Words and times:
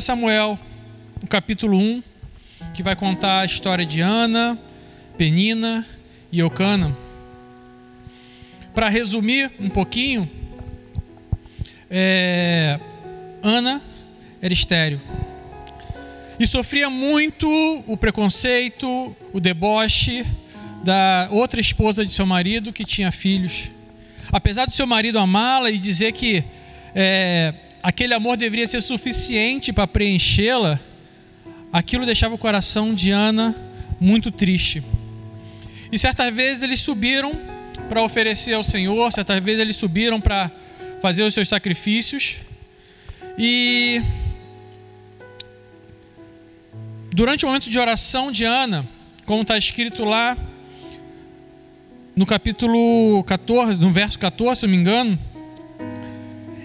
2 0.00 0.04
Samuel, 0.06 0.58
no 1.20 1.28
capítulo 1.28 1.76
1, 1.76 2.02
que 2.72 2.82
vai 2.82 2.96
contar 2.96 3.40
a 3.40 3.44
história 3.44 3.84
de 3.84 4.00
Ana, 4.00 4.58
Penina 5.18 5.86
e 6.32 6.38
Eucana. 6.38 6.96
Para 8.74 8.88
resumir 8.88 9.52
um 9.60 9.68
pouquinho, 9.68 10.26
é, 11.90 12.80
Ana 13.42 13.82
era 14.40 14.54
estéreo 14.54 14.98
e 16.38 16.46
sofria 16.46 16.88
muito 16.88 17.46
o 17.86 17.94
preconceito, 17.94 19.14
o 19.34 19.38
deboche 19.38 20.24
da 20.82 21.28
outra 21.30 21.60
esposa 21.60 22.06
de 22.06 22.12
seu 22.12 22.24
marido 22.24 22.72
que 22.72 22.86
tinha 22.86 23.12
filhos. 23.12 23.68
Apesar 24.32 24.64
do 24.64 24.72
seu 24.72 24.86
marido 24.86 25.18
amá-la 25.18 25.70
e 25.70 25.76
dizer 25.76 26.12
que 26.12 26.42
é, 26.94 27.52
aquele 27.82 28.14
amor 28.14 28.36
deveria 28.36 28.66
ser 28.66 28.80
suficiente 28.80 29.72
para 29.72 29.86
preenchê-la, 29.86 30.78
aquilo 31.72 32.04
deixava 32.04 32.34
o 32.34 32.38
coração 32.38 32.94
de 32.94 33.10
Ana 33.10 33.54
muito 34.00 34.30
triste. 34.30 34.82
E 35.90 35.98
certas 35.98 36.32
vezes 36.34 36.62
eles 36.62 36.80
subiram 36.80 37.32
para 37.88 38.02
oferecer 38.02 38.52
ao 38.52 38.62
Senhor, 38.62 39.12
certas 39.12 39.42
vezes 39.42 39.60
eles 39.60 39.76
subiram 39.76 40.20
para 40.20 40.50
fazer 41.00 41.22
os 41.22 41.34
seus 41.34 41.48
sacrifícios. 41.48 42.36
E 43.36 44.02
durante 47.12 47.44
o 47.44 47.48
momento 47.48 47.68
de 47.68 47.78
oração 47.78 48.30
de 48.30 48.44
Ana, 48.44 48.86
como 49.24 49.42
está 49.42 49.56
escrito 49.58 50.04
lá 50.04 50.36
no 52.14 52.26
capítulo 52.26 53.24
14, 53.24 53.80
no 53.80 53.90
verso 53.90 54.18
14, 54.18 54.60
se 54.60 54.66
não 54.66 54.72
me 54.72 54.76
engano, 54.76 55.18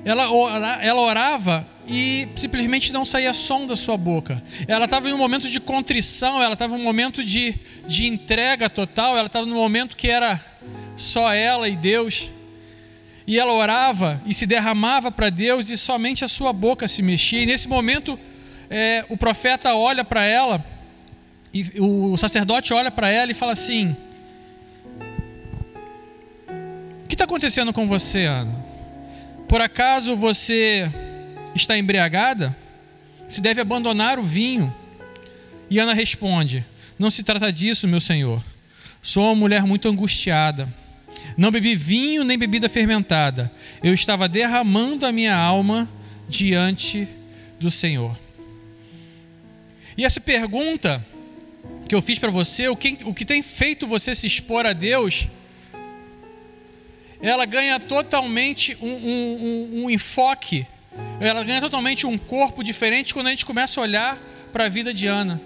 ela, 0.05 0.83
ela 0.83 1.01
orava 1.01 1.67
e 1.87 2.27
simplesmente 2.37 2.93
não 2.93 3.03
saía 3.03 3.33
som 3.33 3.65
da 3.65 3.75
sua 3.75 3.97
boca. 3.97 4.41
Ela 4.67 4.85
estava 4.85 5.09
em 5.09 5.13
um 5.13 5.17
momento 5.17 5.49
de 5.49 5.59
contrição, 5.59 6.41
ela 6.41 6.53
estava 6.53 6.77
em 6.77 6.79
um 6.79 6.83
momento 6.83 7.23
de, 7.23 7.55
de 7.87 8.05
entrega 8.05 8.69
total, 8.69 9.17
ela 9.17 9.25
estava 9.25 9.47
num 9.47 9.55
momento 9.55 9.97
que 9.97 10.07
era 10.07 10.39
só 10.95 11.33
ela 11.33 11.67
e 11.67 11.75
Deus. 11.75 12.29
E 13.25 13.39
ela 13.39 13.51
orava 13.53 14.21
e 14.27 14.33
se 14.35 14.45
derramava 14.45 15.11
para 15.11 15.31
Deus 15.31 15.71
e 15.71 15.77
somente 15.77 16.23
a 16.23 16.27
sua 16.27 16.53
boca 16.53 16.87
se 16.87 17.01
mexia. 17.01 17.41
E 17.41 17.47
nesse 17.47 17.67
momento, 17.67 18.19
é, 18.69 19.03
o 19.09 19.17
profeta 19.17 19.73
olha 19.73 20.05
para 20.05 20.23
ela, 20.23 20.63
e 21.51 21.79
o 21.79 22.15
sacerdote 22.17 22.71
olha 22.73 22.91
para 22.91 23.09
ela 23.09 23.31
e 23.31 23.33
fala 23.33 23.53
assim: 23.53 23.95
O 27.03 27.07
que 27.07 27.15
está 27.15 27.23
acontecendo 27.23 27.73
com 27.73 27.87
você, 27.87 28.25
Ana? 28.25 28.64
Por 29.55 29.61
acaso 29.61 30.17
você 30.17 30.91
está 31.55 31.77
embriagada? 31.77 32.53
Se 33.25 33.39
deve 33.39 33.61
abandonar 33.61 34.19
o 34.19 34.21
vinho. 34.21 34.75
E 35.69 35.79
Ana 35.79 35.93
responde: 35.93 36.65
Não 36.99 37.09
se 37.09 37.23
trata 37.23 37.53
disso, 37.53 37.87
meu 37.87 38.01
senhor. 38.01 38.43
Sou 39.01 39.23
uma 39.23 39.35
mulher 39.35 39.63
muito 39.63 39.87
angustiada. 39.87 40.67
Não 41.37 41.51
bebi 41.51 41.73
vinho 41.73 42.25
nem 42.25 42.37
bebida 42.37 42.67
fermentada. 42.67 43.49
Eu 43.81 43.93
estava 43.93 44.27
derramando 44.27 45.05
a 45.05 45.11
minha 45.13 45.33
alma 45.33 45.89
diante 46.27 47.07
do 47.57 47.71
Senhor. 47.71 48.19
E 49.97 50.03
essa 50.03 50.19
pergunta 50.19 51.01
que 51.87 51.95
eu 51.95 52.01
fiz 52.01 52.19
para 52.19 52.29
você, 52.29 52.67
o 52.67 52.75
que, 52.75 52.97
o 53.05 53.13
que 53.13 53.23
tem 53.23 53.41
feito 53.41 53.87
você 53.87 54.13
se 54.13 54.27
expor 54.27 54.65
a 54.65 54.73
Deus, 54.73 55.29
ela 57.25 57.43
ganha 57.45 57.79
totalmente 57.79 58.77
um, 58.79 58.87
um, 58.87 58.99
um, 59.81 59.83
um 59.83 59.89
enfoque, 59.89 60.67
ela 61.19 61.43
ganha 61.43 61.59
totalmente 61.59 62.05
um 62.05 62.19
corpo 62.19 62.63
diferente 62.63 63.15
quando 63.15 63.25
a 63.25 63.29
gente 63.31 63.43
começa 63.43 63.79
a 63.79 63.83
olhar 63.83 64.17
para 64.53 64.65
a 64.65 64.69
vida 64.69 64.93
de 64.93 65.07
Ana. 65.07 65.41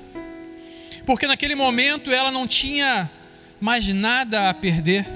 Porque 1.05 1.25
naquele 1.25 1.55
momento 1.55 2.11
ela 2.11 2.31
não 2.31 2.45
tinha 2.45 3.09
mais 3.61 3.87
nada 3.93 4.49
a 4.49 4.53
perder. 4.53 5.07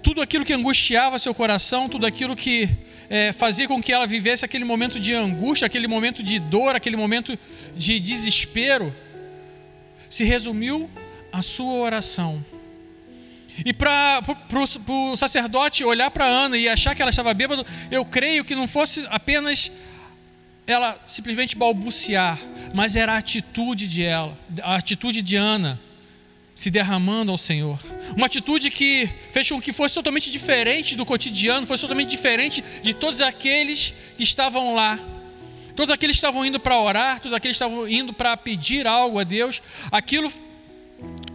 Tudo 0.00 0.22
aquilo 0.22 0.44
que 0.44 0.52
angustiava 0.52 1.18
seu 1.18 1.34
coração, 1.34 1.88
tudo 1.88 2.06
aquilo 2.06 2.36
que 2.36 2.70
é, 3.10 3.32
fazia 3.32 3.66
com 3.66 3.82
que 3.82 3.92
ela 3.92 4.06
vivesse 4.06 4.44
aquele 4.44 4.64
momento 4.64 5.00
de 5.00 5.14
angústia, 5.14 5.66
aquele 5.66 5.88
momento 5.88 6.22
de 6.22 6.38
dor, 6.38 6.76
aquele 6.76 6.96
momento 6.96 7.36
de 7.74 7.98
desespero, 7.98 8.94
se 10.08 10.22
resumiu 10.22 10.88
à 11.32 11.42
sua 11.42 11.74
oração. 11.74 12.42
E 13.64 13.72
para 13.72 14.22
o 14.88 15.16
sacerdote 15.16 15.84
olhar 15.84 16.10
para 16.10 16.26
Ana 16.26 16.56
e 16.56 16.68
achar 16.68 16.94
que 16.94 17.02
ela 17.02 17.10
estava 17.10 17.32
bêbada, 17.32 17.64
eu 17.90 18.04
creio 18.04 18.44
que 18.44 18.54
não 18.54 18.68
fosse 18.68 19.06
apenas 19.10 19.70
ela 20.66 20.98
simplesmente 21.06 21.56
balbuciar, 21.56 22.38
mas 22.74 22.96
era 22.96 23.14
a 23.14 23.18
atitude 23.18 23.86
de 23.86 24.02
ela, 24.04 24.36
a 24.62 24.76
atitude 24.76 25.22
de 25.22 25.36
Ana 25.36 25.80
se 26.54 26.70
derramando 26.70 27.30
ao 27.30 27.38
Senhor. 27.38 27.78
Uma 28.16 28.26
atitude 28.26 28.70
que 28.70 29.08
fez 29.30 29.48
com 29.48 29.60
que 29.60 29.74
fosse 29.74 29.94
totalmente 29.94 30.30
diferente 30.30 30.96
do 30.96 31.04
cotidiano, 31.04 31.66
fosse 31.66 31.82
totalmente 31.82 32.08
diferente 32.08 32.64
de 32.82 32.94
todos 32.94 33.20
aqueles 33.20 33.92
que 34.16 34.24
estavam 34.24 34.74
lá. 34.74 34.98
Todos 35.76 35.94
aqueles 35.94 36.16
que 36.16 36.18
estavam 36.18 36.46
indo 36.46 36.58
para 36.58 36.80
orar, 36.80 37.20
todos 37.20 37.36
aqueles 37.36 37.58
que 37.58 37.62
estavam 37.62 37.86
indo 37.86 38.10
para 38.14 38.34
pedir 38.38 38.86
algo 38.86 39.18
a 39.18 39.24
Deus, 39.24 39.60
aquilo 39.92 40.32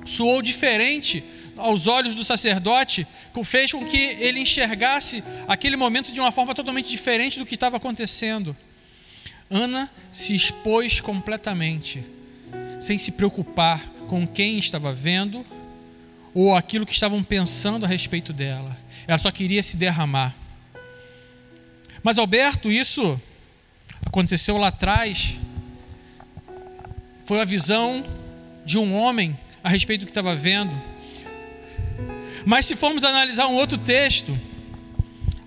soou 0.04 0.42
diferente 0.42 1.24
aos 1.58 1.88
olhos 1.88 2.16
do 2.16 2.24
sacerdote, 2.24 3.06
fez 3.44 3.72
com 3.72 3.86
que 3.86 3.98
ele 3.98 4.40
enxergasse 4.40 5.24
aquele 5.48 5.76
momento 5.76 6.12
de 6.12 6.20
uma 6.20 6.32
forma 6.32 6.56
totalmente 6.56 6.90
diferente 6.90 7.40
do 7.40 7.46
que 7.46 7.56
estava 7.56 7.78
acontecendo. 7.78 8.56
Ana 9.50 9.92
se 10.12 10.34
expôs 10.34 11.02
completamente, 11.02 12.04
sem 12.80 12.98
se 12.98 13.12
preocupar 13.12 13.82
com 14.08 14.26
quem 14.26 14.58
estava 14.58 14.94
vendo 14.94 15.46
ou 16.34 16.56
aquilo 16.56 16.86
que 16.86 16.94
estavam 16.94 17.24
pensando 17.24 17.86
a 17.86 17.88
respeito 17.88 18.32
dela. 18.32 18.78
Ela 19.08 19.18
só 19.18 19.32
queria 19.32 19.62
se 19.62 19.76
derramar. 19.76 20.36
Mas 22.04 22.18
Alberto, 22.18 22.72
isso 22.72 23.20
aconteceu 24.06 24.58
lá 24.58 24.68
atrás. 24.68 25.36
Foi 27.26 27.42
a 27.42 27.46
visão 27.46 28.04
de 28.66 28.78
um 28.78 28.96
homem 28.96 29.38
a 29.64 29.70
respeito 29.70 30.02
do 30.02 30.06
que 30.06 30.12
estava 30.12 30.36
vendo. 30.36 30.74
Mas 32.46 32.66
se 32.66 32.76
formos 32.76 33.04
analisar 33.04 33.48
um 33.48 33.56
outro 33.56 33.78
texto, 33.78 34.38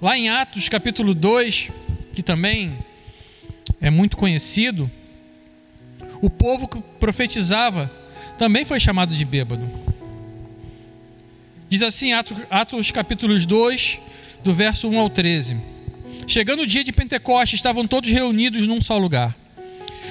lá 0.01 0.17
em 0.17 0.29
Atos 0.29 0.69
capítulo 0.69 1.15
2, 1.15 1.71
que 2.13 2.23
também 2.23 2.79
é 3.81 3.91
muito 3.91 4.17
conhecido, 4.17 4.91
o 6.21 6.31
povo 6.31 6.69
que 6.69 6.81
profetizava 6.99 7.91
também 8.39 8.65
foi 8.65 8.81
chamado 8.81 9.15
de 9.15 9.25
bêbado. 9.25 9.69
Diz 11.69 11.83
assim, 11.83 12.13
Atos, 12.13 12.37
Atos 12.51 12.91
capítulos 12.91 13.45
2, 13.45 13.99
do 14.43 14.55
verso 14.55 14.89
1 14.89 14.99
ao 14.99 15.11
13. 15.11 15.57
Chegando 16.27 16.63
o 16.63 16.67
dia 16.67 16.85
de 16.85 16.93
Pentecostes, 16.93 17.59
estavam 17.59 17.87
todos 17.87 18.11
reunidos 18.11 18.67
num 18.67 18.81
só 18.81 18.97
lugar. 18.97 19.37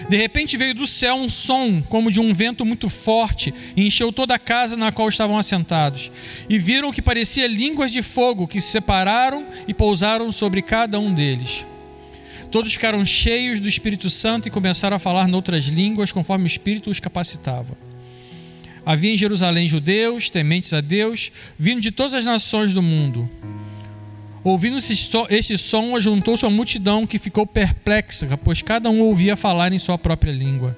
De 0.09 0.17
repente 0.17 0.57
veio 0.57 0.75
do 0.75 0.85
céu 0.85 1.15
um 1.15 1.29
som, 1.29 1.81
como 1.81 2.11
de 2.11 2.19
um 2.19 2.33
vento 2.33 2.65
muito 2.65 2.89
forte, 2.89 3.53
e 3.75 3.87
encheu 3.87 4.11
toda 4.11 4.35
a 4.35 4.39
casa 4.39 4.75
na 4.75 4.91
qual 4.91 5.09
estavam 5.09 5.37
assentados. 5.37 6.11
E 6.49 6.59
viram 6.59 6.91
que 6.91 7.01
parecia 7.01 7.47
línguas 7.47 7.91
de 7.91 8.01
fogo 8.01 8.47
que 8.47 8.61
se 8.61 8.71
separaram 8.71 9.45
e 9.67 9.73
pousaram 9.73 10.31
sobre 10.31 10.61
cada 10.61 10.99
um 10.99 11.13
deles. 11.13 11.65
Todos 12.51 12.73
ficaram 12.73 13.03
cheios 13.05 13.59
do 13.59 13.67
Espírito 13.67 14.09
Santo 14.09 14.47
e 14.47 14.51
começaram 14.51 14.95
a 14.95 14.99
falar 14.99 15.27
noutras 15.27 15.65
línguas, 15.65 16.11
conforme 16.11 16.45
o 16.45 16.47
Espírito 16.47 16.91
os 16.91 16.99
capacitava. 16.99 17.75
Havia 18.85 19.13
em 19.13 19.17
Jerusalém 19.17 19.67
judeus, 19.67 20.29
tementes 20.29 20.73
a 20.73 20.81
Deus, 20.81 21.31
vindo 21.57 21.81
de 21.81 21.89
todas 21.89 22.13
as 22.13 22.25
nações 22.25 22.73
do 22.73 22.81
mundo. 22.83 23.29
Ouvindo 24.43 24.77
este 24.77 25.57
som, 25.57 25.95
ajuntou-se 25.95 26.45
a 26.45 26.49
multidão 26.49 27.07
que 27.07 27.17
ficou 27.17 27.47
perplexa, 27.47 28.37
pois 28.43 28.61
cada 28.61 28.89
um 28.89 28.99
ouvia 28.99 29.37
falar 29.37 29.71
em 29.71 29.79
sua 29.79 29.97
própria 29.97 30.33
língua. 30.33 30.77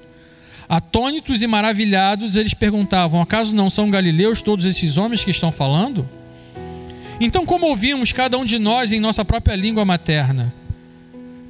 Atônitos 0.68 1.42
e 1.42 1.46
maravilhados, 1.48 2.36
eles 2.36 2.54
perguntavam: 2.54 3.20
Acaso 3.20 3.54
não 3.54 3.68
são 3.68 3.90
galileus 3.90 4.40
todos 4.40 4.64
esses 4.64 4.96
homens 4.96 5.24
que 5.24 5.32
estão 5.32 5.50
falando? 5.50 6.08
Então, 7.20 7.44
como 7.44 7.66
ouvimos 7.66 8.12
cada 8.12 8.38
um 8.38 8.44
de 8.44 8.58
nós 8.58 8.92
em 8.92 9.00
nossa 9.00 9.24
própria 9.24 9.56
língua 9.56 9.84
materna? 9.84 10.54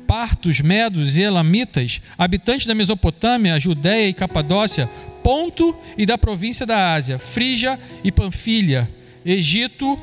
Partos, 0.06 0.60
medos 0.60 1.16
e 1.16 1.22
elamitas, 1.22 2.00
habitantes 2.16 2.66
da 2.66 2.74
Mesopotâmia, 2.74 3.58
Judéia 3.58 4.08
e 4.08 4.14
Capadócia, 4.14 4.88
Ponto 5.22 5.76
e 5.98 6.06
da 6.06 6.16
província 6.16 6.64
da 6.64 6.94
Ásia, 6.94 7.18
Frígia 7.18 7.78
e 8.04 8.12
Panfilha, 8.12 8.88
Egito 9.24 10.00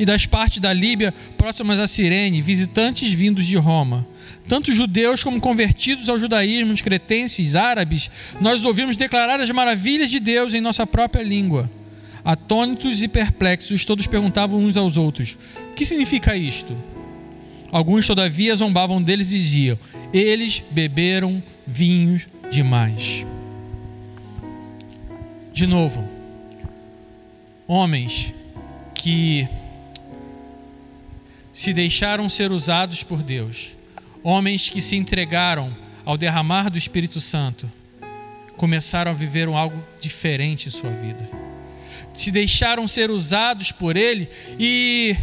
e 0.00 0.04
das 0.06 0.24
partes 0.24 0.60
da 0.60 0.72
Líbia 0.72 1.12
próximas 1.36 1.78
a 1.78 1.86
Cirene, 1.86 2.40
visitantes 2.40 3.12
vindos 3.12 3.44
de 3.44 3.58
Roma. 3.58 4.06
Tanto 4.48 4.72
judeus 4.72 5.22
como 5.22 5.38
convertidos 5.38 6.08
ao 6.08 6.18
judaísmo, 6.18 6.72
os 6.72 6.80
cretenses, 6.80 7.54
árabes, 7.54 8.10
nós 8.40 8.64
ouvimos 8.64 8.96
declarar 8.96 9.38
as 9.40 9.50
maravilhas 9.50 10.10
de 10.10 10.18
Deus 10.18 10.54
em 10.54 10.60
nossa 10.62 10.86
própria 10.86 11.22
língua. 11.22 11.70
Atônitos 12.24 13.02
e 13.02 13.08
perplexos, 13.08 13.84
todos 13.84 14.06
perguntavam 14.06 14.58
uns 14.58 14.78
aos 14.78 14.96
outros: 14.96 15.36
que 15.76 15.84
significa 15.84 16.34
isto? 16.34 16.74
Alguns, 17.70 18.06
todavia, 18.06 18.56
zombavam 18.56 19.02
deles 19.02 19.28
e 19.28 19.38
diziam: 19.38 19.78
eles 20.14 20.62
beberam 20.70 21.42
vinho 21.66 22.18
demais. 22.50 23.26
De 25.52 25.66
novo, 25.66 26.02
homens 27.66 28.32
que 28.94 29.46
se 31.60 31.74
deixaram 31.74 32.26
ser 32.26 32.52
usados 32.52 33.02
por 33.02 33.22
Deus, 33.22 33.72
homens 34.22 34.70
que 34.70 34.80
se 34.80 34.96
entregaram 34.96 35.76
ao 36.06 36.16
derramar 36.16 36.70
do 36.70 36.78
Espírito 36.78 37.20
Santo, 37.20 37.70
começaram 38.56 39.10
a 39.10 39.14
viver 39.14 39.46
algo 39.46 39.84
diferente 40.00 40.68
em 40.68 40.70
sua 40.70 40.88
vida. 40.88 41.28
Se 42.14 42.30
deixaram 42.30 42.88
ser 42.88 43.10
usados 43.10 43.72
por 43.72 43.94
Ele 43.94 44.26
e, 44.58 45.14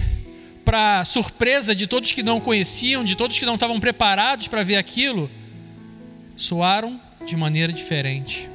para 0.63 1.03
surpresa 1.05 1.73
de 1.73 1.87
todos 1.87 2.11
que 2.11 2.21
não 2.21 2.39
conheciam, 2.39 3.03
de 3.03 3.17
todos 3.17 3.39
que 3.39 3.45
não 3.45 3.55
estavam 3.55 3.79
preparados 3.79 4.47
para 4.47 4.61
ver 4.61 4.75
aquilo, 4.75 5.31
soaram 6.35 7.01
de 7.25 7.35
maneira 7.35 7.73
diferente. 7.73 8.47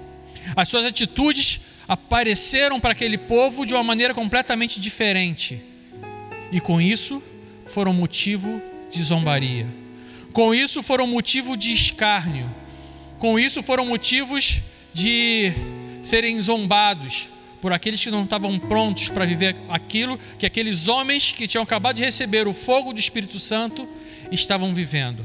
As 0.55 0.69
suas 0.69 0.87
atitudes 0.87 1.61
apareceram 1.89 2.79
para 2.79 2.93
aquele 2.93 3.19
povo 3.19 3.67
de 3.67 3.75
uma 3.75 3.83
maneira 3.83 4.15
completamente 4.15 4.81
diferente. 4.81 5.61
E 6.53 6.61
com 6.61 6.81
isso 6.81 7.21
foram 7.73 7.93
motivo 7.93 8.61
de 8.91 9.03
zombaria. 9.03 9.67
Com 10.33 10.55
isso 10.55 10.83
foram 10.83 11.07
motivo 11.07 11.57
de 11.57 11.73
escárnio. 11.73 12.49
Com 13.19 13.39
isso 13.39 13.63
foram 13.63 13.87
motivos 13.87 14.61
de 14.93 15.53
serem 16.03 16.41
zombados 16.41 17.29
por 17.61 17.73
aqueles 17.73 18.03
que 18.03 18.11
não 18.11 18.25
estavam 18.25 18.59
prontos 18.59 19.09
para 19.09 19.25
viver 19.25 19.57
aquilo 19.69 20.19
que 20.39 20.45
aqueles 20.45 20.89
homens 20.89 21.33
que 21.33 21.49
tinham 21.49 21.63
acabado 21.63 21.97
de 21.97 22.05
receber 22.05 22.47
o 22.47 22.53
fogo 22.53 22.93
do 22.93 23.01
Espírito 23.01 23.39
Santo 23.39 23.89
estavam 24.31 24.75
vivendo. 24.75 25.25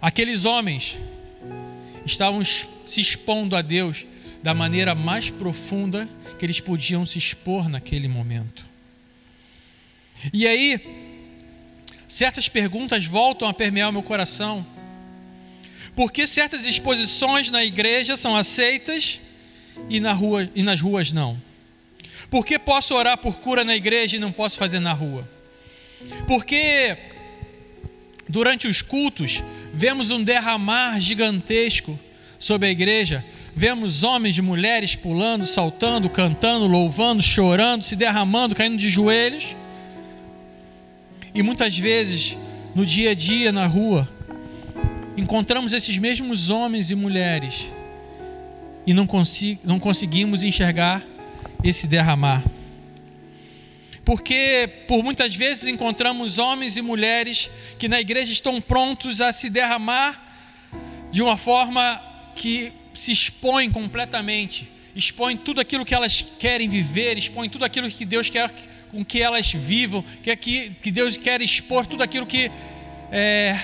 Aqueles 0.00 0.44
homens 0.44 0.98
estavam 2.06 2.42
se 2.44 3.00
expondo 3.00 3.56
a 3.56 3.62
Deus 3.62 4.06
da 4.42 4.54
maneira 4.54 4.94
mais 4.94 5.28
profunda 5.28 6.08
que 6.38 6.46
eles 6.46 6.60
podiam 6.60 7.04
se 7.04 7.18
expor 7.18 7.68
naquele 7.68 8.08
momento. 8.08 8.64
E 10.32 10.46
aí, 10.46 10.80
certas 12.12 12.46
perguntas 12.46 13.06
voltam 13.06 13.48
a 13.48 13.54
permear 13.54 13.88
o 13.88 13.92
meu 13.92 14.02
coração. 14.02 14.66
Por 15.96 16.12
que 16.12 16.26
certas 16.26 16.66
exposições 16.66 17.48
na 17.48 17.64
igreja 17.64 18.18
são 18.18 18.36
aceitas 18.36 19.18
e, 19.88 19.98
na 19.98 20.12
rua, 20.12 20.46
e 20.54 20.62
nas 20.62 20.78
ruas 20.78 21.10
não? 21.10 21.40
Por 22.28 22.44
que 22.44 22.58
posso 22.58 22.94
orar 22.94 23.16
por 23.16 23.36
cura 23.36 23.64
na 23.64 23.74
igreja 23.74 24.16
e 24.16 24.20
não 24.20 24.30
posso 24.30 24.58
fazer 24.58 24.78
na 24.78 24.92
rua? 24.92 25.26
Porque 26.26 26.98
durante 28.28 28.68
os 28.68 28.82
cultos 28.82 29.42
vemos 29.72 30.10
um 30.10 30.22
derramar 30.22 31.00
gigantesco 31.00 31.98
sobre 32.38 32.68
a 32.68 32.70
igreja, 32.70 33.24
vemos 33.56 34.02
homens 34.02 34.36
e 34.36 34.42
mulheres 34.42 34.94
pulando, 34.94 35.46
saltando, 35.46 36.10
cantando, 36.10 36.66
louvando, 36.66 37.22
chorando, 37.22 37.84
se 37.84 37.96
derramando, 37.96 38.54
caindo 38.54 38.76
de 38.76 38.90
joelhos. 38.90 39.56
E 41.34 41.42
muitas 41.42 41.78
vezes, 41.78 42.36
no 42.74 42.84
dia 42.84 43.10
a 43.10 43.14
dia, 43.14 43.50
na 43.50 43.66
rua, 43.66 44.08
encontramos 45.16 45.72
esses 45.72 45.96
mesmos 45.96 46.50
homens 46.50 46.90
e 46.90 46.94
mulheres 46.94 47.66
e 48.86 48.92
não, 48.92 49.06
consi 49.06 49.58
não 49.64 49.78
conseguimos 49.78 50.42
enxergar 50.42 51.02
esse 51.64 51.86
derramar. 51.86 52.42
Porque 54.04 54.68
por 54.88 55.02
muitas 55.02 55.34
vezes 55.34 55.66
encontramos 55.66 56.38
homens 56.38 56.76
e 56.76 56.82
mulheres 56.82 57.50
que 57.78 57.88
na 57.88 58.00
igreja 58.00 58.32
estão 58.32 58.60
prontos 58.60 59.20
a 59.20 59.32
se 59.32 59.48
derramar 59.48 60.20
de 61.10 61.22
uma 61.22 61.36
forma 61.36 62.00
que 62.34 62.72
se 62.92 63.12
expõem 63.12 63.70
completamente, 63.70 64.68
expõem 64.94 65.36
tudo 65.36 65.60
aquilo 65.60 65.84
que 65.84 65.94
elas 65.94 66.24
querem 66.38 66.68
viver, 66.68 67.16
expõem 67.16 67.48
tudo 67.48 67.64
aquilo 67.64 67.88
que 67.90 68.04
Deus 68.04 68.28
quer 68.28 68.50
com 68.92 69.02
que 69.02 69.20
elas 69.22 69.50
vivam, 69.50 70.04
que, 70.22 70.30
aqui, 70.30 70.70
que 70.82 70.90
Deus 70.90 71.16
quer 71.16 71.40
expor 71.40 71.86
tudo 71.86 72.02
aquilo 72.02 72.26
que 72.26 72.50
é, 73.10 73.58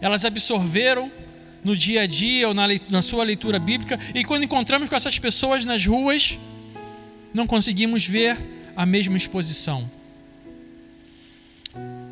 elas 0.00 0.24
absorveram 0.24 1.10
no 1.64 1.76
dia 1.76 2.02
a 2.02 2.06
dia 2.06 2.48
ou 2.48 2.52
na, 2.52 2.66
na 2.90 3.02
sua 3.02 3.22
leitura 3.22 3.58
bíblica, 3.60 3.98
e 4.12 4.24
quando 4.24 4.42
encontramos 4.42 4.88
com 4.88 4.96
essas 4.96 5.16
pessoas 5.16 5.64
nas 5.64 5.86
ruas, 5.86 6.36
não 7.32 7.46
conseguimos 7.46 8.04
ver 8.04 8.36
a 8.74 8.84
mesma 8.84 9.16
exposição. 9.16 9.88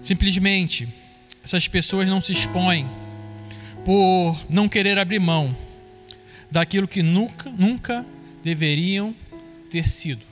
Simplesmente, 0.01 0.89
essas 1.45 1.67
pessoas 1.67 2.09
não 2.09 2.21
se 2.21 2.33
expõem 2.33 2.89
por 3.85 4.41
não 4.49 4.69
querer 4.69 4.99
abrir 4.99 5.19
mão 5.19 5.55
daquilo 6.49 6.87
que 6.87 7.03
nunca, 7.03 7.51
nunca 7.51 8.07
deveriam 8.43 9.15
ter 9.69 9.89
sido. 9.89 10.30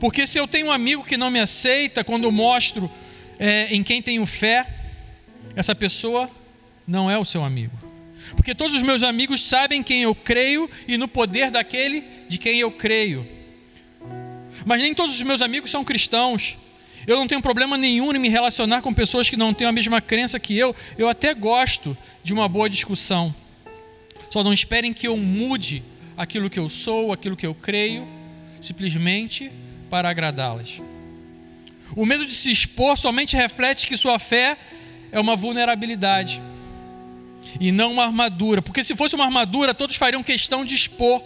Porque 0.00 0.26
se 0.26 0.38
eu 0.38 0.46
tenho 0.46 0.68
um 0.68 0.72
amigo 0.72 1.04
que 1.04 1.16
não 1.16 1.30
me 1.30 1.40
aceita 1.40 2.04
quando 2.04 2.24
eu 2.24 2.32
mostro 2.32 2.90
é, 3.38 3.68
em 3.74 3.82
quem 3.82 4.00
tenho 4.00 4.24
fé, 4.26 4.66
essa 5.56 5.74
pessoa 5.74 6.30
não 6.86 7.10
é 7.10 7.18
o 7.18 7.24
seu 7.24 7.44
amigo. 7.44 7.76
Porque 8.36 8.54
todos 8.54 8.76
os 8.76 8.82
meus 8.82 9.02
amigos 9.02 9.42
sabem 9.42 9.82
quem 9.82 10.02
eu 10.02 10.14
creio 10.14 10.70
e 10.86 10.96
no 10.96 11.08
poder 11.08 11.50
daquele 11.50 12.04
de 12.28 12.38
quem 12.38 12.60
eu 12.60 12.70
creio. 12.70 13.26
Mas 14.64 14.82
nem 14.82 14.94
todos 14.94 15.14
os 15.14 15.22
meus 15.22 15.42
amigos 15.42 15.70
são 15.70 15.84
cristãos. 15.84 16.56
Eu 17.06 17.16
não 17.16 17.26
tenho 17.26 17.40
problema 17.40 17.78
nenhum 17.78 18.14
em 18.14 18.18
me 18.18 18.28
relacionar 18.28 18.82
com 18.82 18.92
pessoas 18.92 19.30
que 19.30 19.36
não 19.36 19.54
têm 19.54 19.66
a 19.66 19.72
mesma 19.72 20.00
crença 20.00 20.38
que 20.38 20.56
eu. 20.56 20.76
Eu 20.96 21.08
até 21.08 21.32
gosto 21.32 21.96
de 22.22 22.32
uma 22.32 22.48
boa 22.48 22.68
discussão. 22.68 23.34
Só 24.30 24.44
não 24.44 24.52
esperem 24.52 24.92
que 24.92 25.08
eu 25.08 25.16
mude 25.16 25.82
aquilo 26.16 26.50
que 26.50 26.58
eu 26.58 26.68
sou, 26.68 27.12
aquilo 27.12 27.36
que 27.36 27.46
eu 27.46 27.54
creio, 27.54 28.06
simplesmente 28.60 29.50
para 29.90 30.08
agradá-las. 30.08 30.80
O 31.96 32.04
medo 32.04 32.26
de 32.26 32.34
se 32.34 32.50
expor 32.50 32.96
somente 32.96 33.36
reflete 33.36 33.86
que 33.86 33.96
sua 33.96 34.18
fé 34.18 34.56
é 35.10 35.18
uma 35.18 35.34
vulnerabilidade 35.36 36.40
e 37.58 37.72
não 37.72 37.92
uma 37.92 38.04
armadura, 38.04 38.60
porque 38.60 38.84
se 38.84 38.94
fosse 38.94 39.14
uma 39.14 39.24
armadura, 39.24 39.72
todos 39.72 39.96
fariam 39.96 40.22
questão 40.22 40.64
de 40.64 40.74
expor. 40.74 41.22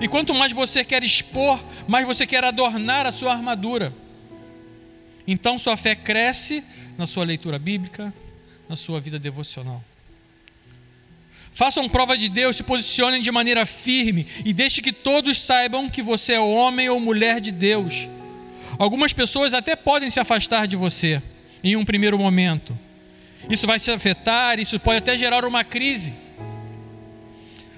E 0.00 0.08
quanto 0.08 0.34
mais 0.34 0.52
você 0.52 0.84
quer 0.84 1.04
expor, 1.04 1.62
mais 1.86 2.06
você 2.06 2.26
quer 2.26 2.42
adornar 2.42 3.06
a 3.06 3.12
sua 3.12 3.32
armadura. 3.32 3.94
Então 5.26 5.56
sua 5.56 5.76
fé 5.76 5.94
cresce 5.94 6.64
na 6.98 7.06
sua 7.06 7.24
leitura 7.24 7.58
bíblica, 7.58 8.12
na 8.68 8.74
sua 8.74 9.00
vida 9.00 9.18
devocional. 9.18 9.82
Façam 11.52 11.86
prova 11.86 12.16
de 12.16 12.30
Deus, 12.30 12.56
se 12.56 12.62
posicionem 12.62 13.20
de 13.20 13.30
maneira 13.30 13.66
firme 13.66 14.26
e 14.44 14.54
deixe 14.54 14.80
que 14.80 14.92
todos 14.92 15.38
saibam 15.38 15.88
que 15.88 16.00
você 16.00 16.32
é 16.32 16.40
homem 16.40 16.88
ou 16.88 16.98
mulher 16.98 17.40
de 17.40 17.52
Deus. 17.52 18.08
Algumas 18.78 19.12
pessoas 19.12 19.52
até 19.52 19.76
podem 19.76 20.08
se 20.08 20.18
afastar 20.18 20.66
de 20.66 20.76
você 20.76 21.22
em 21.62 21.76
um 21.76 21.84
primeiro 21.84 22.18
momento. 22.18 22.76
Isso 23.50 23.66
vai 23.66 23.78
se 23.78 23.90
afetar, 23.90 24.58
isso 24.58 24.80
pode 24.80 24.98
até 24.98 25.16
gerar 25.16 25.44
uma 25.44 25.62
crise. 25.62 26.14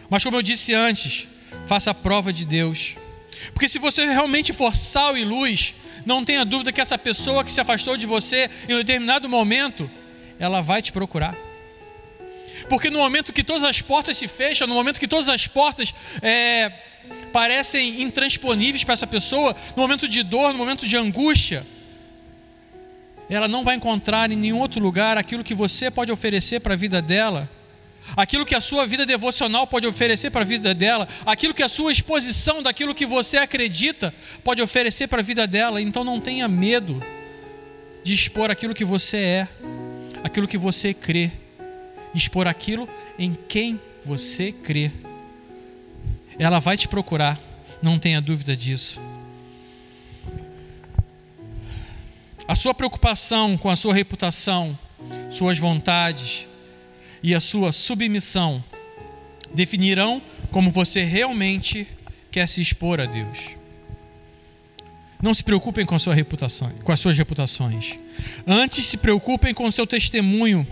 Mas 0.09 0.23
como 0.23 0.37
eu 0.37 0.43
disse 0.43 0.73
antes, 0.73 1.27
faça 1.67 1.91
a 1.91 1.95
prova 1.95 2.33
de 2.33 2.45
Deus. 2.45 2.97
Porque 3.53 3.69
se 3.69 3.81
você 3.81 4.05
realmente 4.05 4.53
for 4.53 4.77
sal 4.77 5.17
e 5.17 5.25
luz, 5.25 5.75
não 6.07 6.25
tenha 6.25 6.45
dúvida 6.45 6.73
que 6.73 6.81
essa 6.81 6.97
pessoa 6.97 7.43
que 7.43 7.51
se 7.51 7.61
afastou 7.61 7.97
de 7.97 8.07
você 8.07 8.49
em 8.69 8.75
um 8.75 8.79
determinado 8.79 9.29
momento, 9.29 9.91
ela 10.39 10.61
vai 10.61 10.81
te 10.81 10.93
procurar. 10.93 11.37
Porque 12.69 12.91
no 12.91 12.99
momento 12.99 13.33
que 13.33 13.45
todas 13.45 13.65
as 13.65 13.81
portas 13.81 14.17
se 14.17 14.27
fecham, 14.27 14.67
no 14.67 14.75
momento 14.75 14.99
que 14.99 15.09
todas 15.09 15.29
as 15.29 15.47
portas 15.47 15.95
é, 16.23 16.71
parecem 17.33 18.03
intransponíveis 18.03 18.85
para 18.85 18.95
essa 18.95 19.07
pessoa, 19.07 19.55
no 19.77 19.83
momento 19.83 20.09
de 20.09 20.23
dor, 20.23 20.53
no 20.53 20.59
momento 20.59 20.87
de 20.87 20.97
angústia, 20.97 21.67
ela 23.29 23.49
não 23.49 23.65
vai 23.65 23.77
encontrar 23.77 24.31
em 24.31 24.37
nenhum 24.37 24.59
outro 24.59 24.81
lugar 24.81 25.17
aquilo 25.19 25.45
que 25.45 25.55
você 25.55 25.91
pode 25.91 26.13
oferecer 26.13 26.61
para 26.61 26.75
a 26.75 26.77
vida 26.77 27.01
dela 27.01 27.49
aquilo 28.17 28.45
que 28.45 28.55
a 28.55 28.61
sua 28.61 28.87
vida 28.87 29.07
devocional 29.07 29.67
pode 29.67 29.87
oferecer 29.87 30.31
para 30.31 30.43
a 30.43 30.45
vida 30.45 30.75
dela, 30.75 31.09
aquilo 31.25 31.55
que 31.55 31.63
a 31.63 31.69
sua 31.69 31.93
exposição 31.93 32.63
daquilo 32.63 32.95
que 32.95 33.07
você 33.07 33.39
acredita 33.39 34.15
pode 34.43 34.61
oferecer 34.61 35.09
para 35.09 35.21
a 35.21 35.25
vida 35.25 35.47
dela. 35.47 35.81
Então 35.81 36.05
não 36.05 36.21
tenha 36.21 36.47
medo 36.47 37.03
de 38.03 38.13
expor 38.13 38.51
aquilo 38.51 38.75
que 38.75 38.85
você 38.85 39.17
é, 39.17 39.49
aquilo 40.23 40.47
que 40.47 40.59
você 40.59 40.93
crê, 40.93 41.33
expor 42.15 42.47
aquilo 42.47 42.89
em 43.19 43.35
quem 43.35 43.81
você 44.05 44.53
crê. 44.53 44.91
Ela 46.39 46.61
vai 46.61 46.77
te 46.77 46.89
procurar, 46.89 47.41
não 47.83 47.99
tenha 47.99 48.21
dúvida 48.21 48.57
disso. 48.57 49.01
A 52.47 52.55
sua 52.55 52.75
preocupação 52.75 53.57
com 53.57 53.71
a 53.71 53.77
sua 53.77 53.95
reputação, 53.95 54.79
suas 55.31 55.59
vontades, 55.59 56.47
e 57.25 57.35
a 57.35 57.41
sua 57.41 57.73
submissão 57.73 58.63
definirão 59.55 60.21
como 60.51 60.71
você 60.71 61.03
realmente 61.03 61.89
quer 62.31 62.47
se 62.47 62.61
expor 62.61 63.01
a 63.01 63.07
Deus. 63.07 63.39
Não 65.23 65.33
se 65.33 65.43
preocupem 65.43 65.87
com 65.87 65.95
a 65.95 65.99
sua 65.99 66.15
reputação, 66.15 66.69
com 66.85 66.93
as 66.93 67.01
suas 67.01 67.17
reputações. 67.17 67.99
Antes 68.47 68.85
se 68.85 68.99
preocupem 68.99 69.55
com 69.55 69.65
o 69.65 69.73
seu 69.73 69.87
testemunho, 69.87 70.67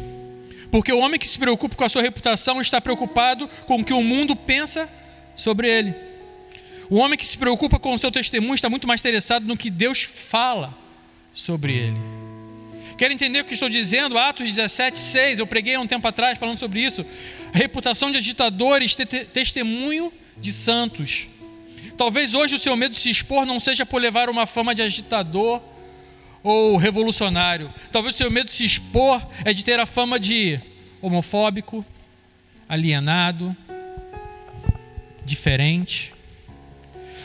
Porque 0.72 0.90
o 0.90 0.98
homem 1.00 1.20
que 1.20 1.28
se 1.28 1.38
preocupa 1.38 1.76
com 1.76 1.84
a 1.84 1.88
sua 1.88 2.00
reputação 2.00 2.58
está 2.58 2.80
preocupado 2.80 3.46
com 3.66 3.76
o 3.76 3.84
que 3.84 3.92
o 3.92 4.02
mundo 4.02 4.34
pensa 4.34 4.90
sobre 5.36 5.68
ele. 5.68 5.94
O 6.88 6.96
homem 6.96 7.18
que 7.18 7.26
se 7.26 7.36
preocupa 7.36 7.78
com 7.78 7.92
o 7.92 7.98
seu 7.98 8.10
testemunho 8.10 8.54
está 8.54 8.70
muito 8.70 8.88
mais 8.88 9.02
interessado 9.02 9.46
no 9.46 9.54
que 9.54 9.68
Deus 9.68 10.02
fala 10.02 10.74
sobre 11.30 11.76
ele. 11.76 11.98
Quer 12.96 13.10
entender 13.10 13.40
o 13.40 13.44
que 13.44 13.52
estou 13.52 13.68
dizendo? 13.68 14.16
Atos 14.16 14.46
17, 14.46 14.98
6. 14.98 15.38
Eu 15.40 15.46
preguei 15.46 15.74
há 15.74 15.80
um 15.80 15.86
tempo 15.86 16.08
atrás 16.08 16.38
falando 16.38 16.58
sobre 16.58 16.80
isso. 16.80 17.04
Reputação 17.52 18.10
de 18.10 18.16
agitadores, 18.16 18.96
te 18.96 19.04
testemunho 19.04 20.10
de 20.38 20.52
santos. 20.54 21.28
Talvez 21.98 22.32
hoje 22.32 22.54
o 22.54 22.58
seu 22.58 22.74
medo 22.76 22.94
de 22.94 23.00
se 23.00 23.10
expor 23.10 23.44
não 23.44 23.60
seja 23.60 23.84
por 23.84 24.00
levar 24.00 24.30
uma 24.30 24.46
fama 24.46 24.74
de 24.74 24.80
agitador 24.80 25.60
ou 26.42 26.76
revolucionário. 26.76 27.72
Talvez 27.90 28.14
o 28.14 28.18
seu 28.18 28.30
medo 28.30 28.46
de 28.46 28.52
se 28.52 28.64
expor 28.64 29.24
é 29.44 29.52
de 29.52 29.64
ter 29.64 29.78
a 29.78 29.86
fama 29.86 30.18
de 30.18 30.60
homofóbico, 31.00 31.84
alienado, 32.68 33.56
diferente. 35.24 36.12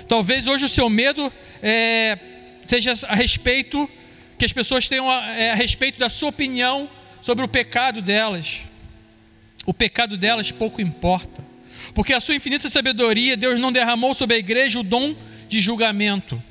Talvez 0.07 0.47
hoje 0.47 0.65
o 0.65 0.69
seu 0.69 0.89
medo 0.89 1.31
é, 1.61 2.17
seja 2.65 2.93
a 3.07 3.15
respeito 3.15 3.89
que 4.37 4.45
as 4.45 4.53
pessoas 4.53 4.87
tenham 4.87 5.09
a, 5.09 5.31
é, 5.31 5.51
a 5.51 5.55
respeito 5.55 5.99
da 5.99 6.09
sua 6.09 6.29
opinião 6.29 6.89
sobre 7.21 7.43
o 7.43 7.47
pecado 7.47 8.01
delas. 8.01 8.61
O 9.65 9.73
pecado 9.73 10.15
delas 10.15 10.51
pouco 10.51 10.81
importa, 10.81 11.43
porque 11.93 12.13
a 12.13 12.21
sua 12.21 12.35
infinita 12.35 12.69
sabedoria, 12.69 13.35
Deus 13.35 13.59
não 13.59 13.71
derramou 13.71 14.13
sobre 14.13 14.35
a 14.35 14.39
igreja 14.39 14.79
o 14.79 14.83
dom 14.83 15.13
de 15.49 15.59
julgamento. 15.59 16.41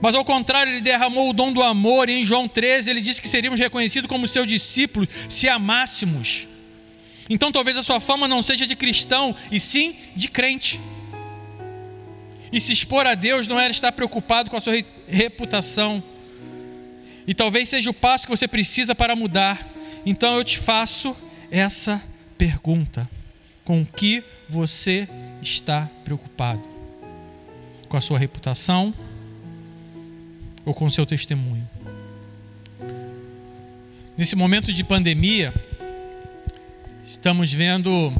Mas 0.00 0.14
ao 0.14 0.24
contrário, 0.24 0.72
ele 0.72 0.80
derramou 0.80 1.28
o 1.28 1.32
dom 1.32 1.52
do 1.52 1.62
amor, 1.62 2.08
e 2.08 2.20
em 2.20 2.24
João 2.24 2.48
13 2.48 2.90
ele 2.90 3.00
disse 3.00 3.20
que 3.20 3.28
seríamos 3.28 3.60
reconhecidos 3.60 4.08
como 4.08 4.26
seus 4.26 4.46
discípulos 4.46 5.08
se 5.28 5.48
amássemos. 5.48 6.46
Então 7.28 7.52
talvez 7.52 7.76
a 7.76 7.82
sua 7.82 8.00
fama 8.00 8.26
não 8.26 8.42
seja 8.42 8.66
de 8.66 8.74
cristão, 8.74 9.34
e 9.52 9.60
sim 9.60 9.94
de 10.16 10.28
crente. 10.28 10.80
E 12.52 12.60
se 12.60 12.72
expor 12.72 13.06
a 13.06 13.14
Deus 13.14 13.46
não 13.46 13.60
era 13.60 13.70
estar 13.70 13.92
preocupado 13.92 14.50
com 14.50 14.56
a 14.56 14.60
sua 14.60 14.74
reputação. 15.06 16.02
E 17.26 17.34
talvez 17.34 17.68
seja 17.68 17.90
o 17.90 17.94
passo 17.94 18.24
que 18.24 18.30
você 18.30 18.48
precisa 18.48 18.94
para 18.94 19.14
mudar. 19.14 19.64
Então 20.04 20.36
eu 20.36 20.42
te 20.42 20.58
faço 20.58 21.16
essa 21.50 22.02
pergunta: 22.36 23.08
com 23.64 23.84
que 23.84 24.24
você 24.48 25.08
está 25.40 25.88
preocupado? 26.04 26.62
Com 27.88 27.96
a 27.96 28.00
sua 28.00 28.18
reputação 28.18 28.92
ou 30.64 30.74
com 30.74 30.90
seu 30.90 31.06
testemunho? 31.06 31.68
Nesse 34.16 34.36
momento 34.36 34.72
de 34.72 34.84
pandemia, 34.84 35.54
estamos 37.06 37.52
vendo, 37.52 38.12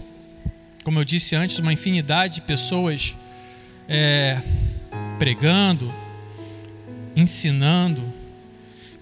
como 0.83 0.99
eu 0.99 1.05
disse 1.05 1.37
antes, 1.37 1.59
uma 1.59 1.73
infinidade 1.73 2.37
de 2.37 2.41
pessoas 2.41 3.15
é, 3.87 4.41
pregando, 5.19 5.93
ensinando, 7.15 8.03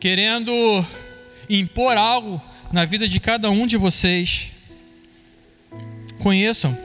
querendo 0.00 0.52
impor 1.48 1.96
algo 1.96 2.42
na 2.72 2.84
vida 2.84 3.06
de 3.06 3.20
cada 3.20 3.50
um 3.50 3.66
de 3.66 3.76
vocês. 3.76 4.50
Conheçam 6.18 6.76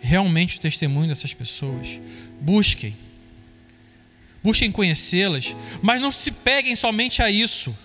realmente 0.00 0.56
o 0.56 0.60
testemunho 0.60 1.08
dessas 1.08 1.34
pessoas. 1.34 2.00
Busquem. 2.40 2.96
Busquem 4.42 4.72
conhecê-las, 4.72 5.54
mas 5.82 6.00
não 6.00 6.10
se 6.10 6.30
peguem 6.30 6.74
somente 6.74 7.22
a 7.22 7.30
isso. 7.30 7.76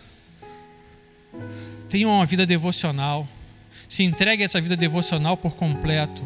Tenham 1.89 2.11
uma 2.11 2.25
vida 2.25 2.45
devocional. 2.45 3.27
Se 3.87 4.03
entreguem 4.03 4.43
a 4.43 4.45
essa 4.45 4.61
vida 4.61 4.75
devocional 4.75 5.37
por 5.37 5.55
completo. 5.55 6.23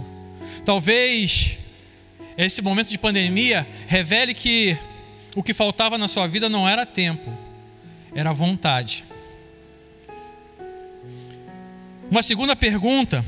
Talvez 0.64 1.58
esse 2.38 2.62
momento 2.62 2.90
de 2.90 2.98
pandemia 2.98 3.68
revele 3.88 4.34
que 4.34 4.78
o 5.36 5.44
que 5.44 5.54
faltava 5.54 5.98
na 5.98 6.08
sua 6.08 6.28
vida 6.28 6.48
não 6.48 6.68
era 6.68 6.86
tempo, 6.86 7.32
era 8.14 8.32
vontade. 8.32 9.04
Uma 12.10 12.24
segunda 12.24 12.56
pergunta 12.56 13.26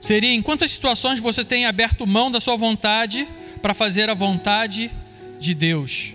seria: 0.00 0.32
em 0.32 0.40
quantas 0.40 0.70
situações 0.70 1.20
você 1.20 1.44
tem 1.44 1.66
aberto 1.66 2.06
mão 2.06 2.30
da 2.30 2.40
sua 2.40 2.56
vontade 2.56 3.26
para 3.60 3.74
fazer 3.74 4.08
a 4.08 4.14
vontade 4.14 4.90
de 5.38 5.54
Deus? 5.54 6.14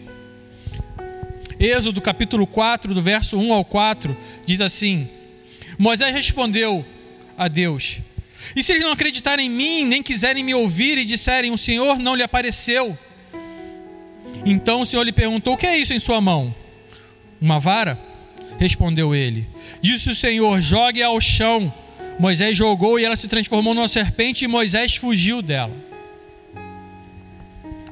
Êxodo 1.59 2.01
capítulo 2.01 2.45
4, 2.45 2.93
do 2.93 3.01
verso 3.01 3.37
1 3.37 3.53
ao 3.53 3.63
4, 3.63 4.17
diz 4.45 4.61
assim: 4.61 5.07
Moisés 5.77 6.13
respondeu 6.13 6.85
a 7.37 7.47
Deus: 7.47 8.01
e 8.55 8.61
se 8.61 8.73
eles 8.73 8.83
não 8.83 8.91
acreditarem 8.91 9.47
em 9.47 9.49
mim, 9.49 9.85
nem 9.85 10.03
quiserem 10.03 10.43
me 10.43 10.53
ouvir 10.53 10.97
e 10.97 11.05
disserem: 11.05 11.51
O 11.51 11.57
Senhor 11.57 11.97
não 11.97 12.15
lhe 12.15 12.23
apareceu? 12.23 12.97
Então 14.45 14.81
o 14.81 14.85
Senhor 14.85 15.03
lhe 15.03 15.11
perguntou: 15.11 15.53
O 15.53 15.57
que 15.57 15.65
é 15.65 15.77
isso 15.77 15.93
em 15.93 15.99
sua 15.99 16.19
mão? 16.19 16.53
Uma 17.41 17.59
vara? 17.59 17.99
Respondeu 18.59 19.15
ele. 19.15 19.47
Disse 19.81 20.09
o 20.09 20.15
Senhor: 20.15 20.61
Jogue 20.61 21.01
ao 21.01 21.19
chão. 21.19 21.73
Moisés 22.19 22.55
jogou 22.55 22.99
e 22.99 23.05
ela 23.05 23.15
se 23.15 23.27
transformou 23.27 23.73
numa 23.73 23.87
serpente 23.87 24.45
e 24.45 24.47
Moisés 24.47 24.95
fugiu 24.95 25.41
dela. 25.41 25.73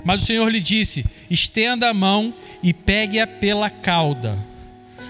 Mas 0.04 0.22
o 0.22 0.26
Senhor 0.26 0.48
lhe 0.52 0.62
disse: 0.62 1.04
Estenda 1.32 1.88
a 1.88 1.94
mão 1.94 2.34
e 2.62 2.74
pegue-a 2.74 3.26
pela 3.26 3.70
cauda. 3.70 4.38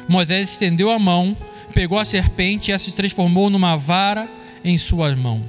Moisés 0.08 0.51
estendeu 0.51 0.92
a 0.92 1.00
mão, 1.00 1.36
pegou 1.74 1.98
a 1.98 2.06
serpente 2.06 2.70
e 2.70 2.72
ela 2.72 2.78
se 2.78 2.96
transformou 2.96 3.50
numa 3.50 3.75
vara 3.75 4.30
em 4.63 4.78
sua 4.78 5.16
mão. 5.16 5.44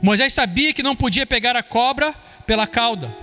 Moisés 0.00 0.32
sabia 0.32 0.72
que 0.72 0.82
não 0.82 0.96
podia 0.96 1.26
pegar 1.26 1.56
a 1.56 1.62
cobra 1.62 2.14
pela 2.46 2.66
cauda, 2.66 3.14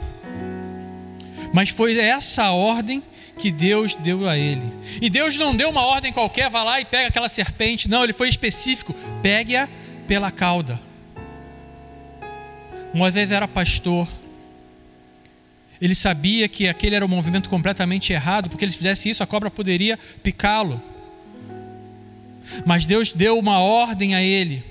mas 1.52 1.70
foi 1.70 1.98
essa 1.98 2.44
a 2.44 2.52
ordem 2.52 3.02
que 3.40 3.52
Deus 3.52 3.96
deu 3.96 4.30
a 4.30 4.38
ele. 4.38 4.72
E 5.02 5.10
Deus 5.10 5.38
não 5.40 5.56
deu 5.56 5.70
uma 5.70 5.88
ordem 5.88 6.14
qualquer, 6.14 6.52
vá 6.52 6.64
lá 6.64 6.80
e 6.80 6.86
pega 6.86 7.08
aquela 7.08 7.30
serpente. 7.30 7.90
Não, 7.90 8.04
ele 8.04 8.14
foi 8.14 8.30
específico: 8.30 8.94
pegue-a 9.24 9.68
pela 10.08 10.30
cauda. 10.30 10.80
Moisés 12.94 13.32
era 13.32 13.48
pastor. 13.48 14.08
Ele 15.82 15.96
sabia 15.96 16.48
que 16.48 16.68
aquele 16.68 16.96
era 16.96 17.06
um 17.06 17.10
movimento 17.10 17.50
completamente 17.50 18.14
errado, 18.14 18.50
porque 18.50 18.64
ele 18.64 18.72
fizesse 18.72 19.10
isso, 19.10 19.24
a 19.24 19.28
cobra 19.28 19.52
poderia 19.52 20.00
picá-lo. 20.24 20.82
Mas 22.66 22.86
Deus 22.86 23.12
deu 23.12 23.38
uma 23.38 23.60
ordem 23.60 24.16
a 24.16 24.22
ele 24.22 24.64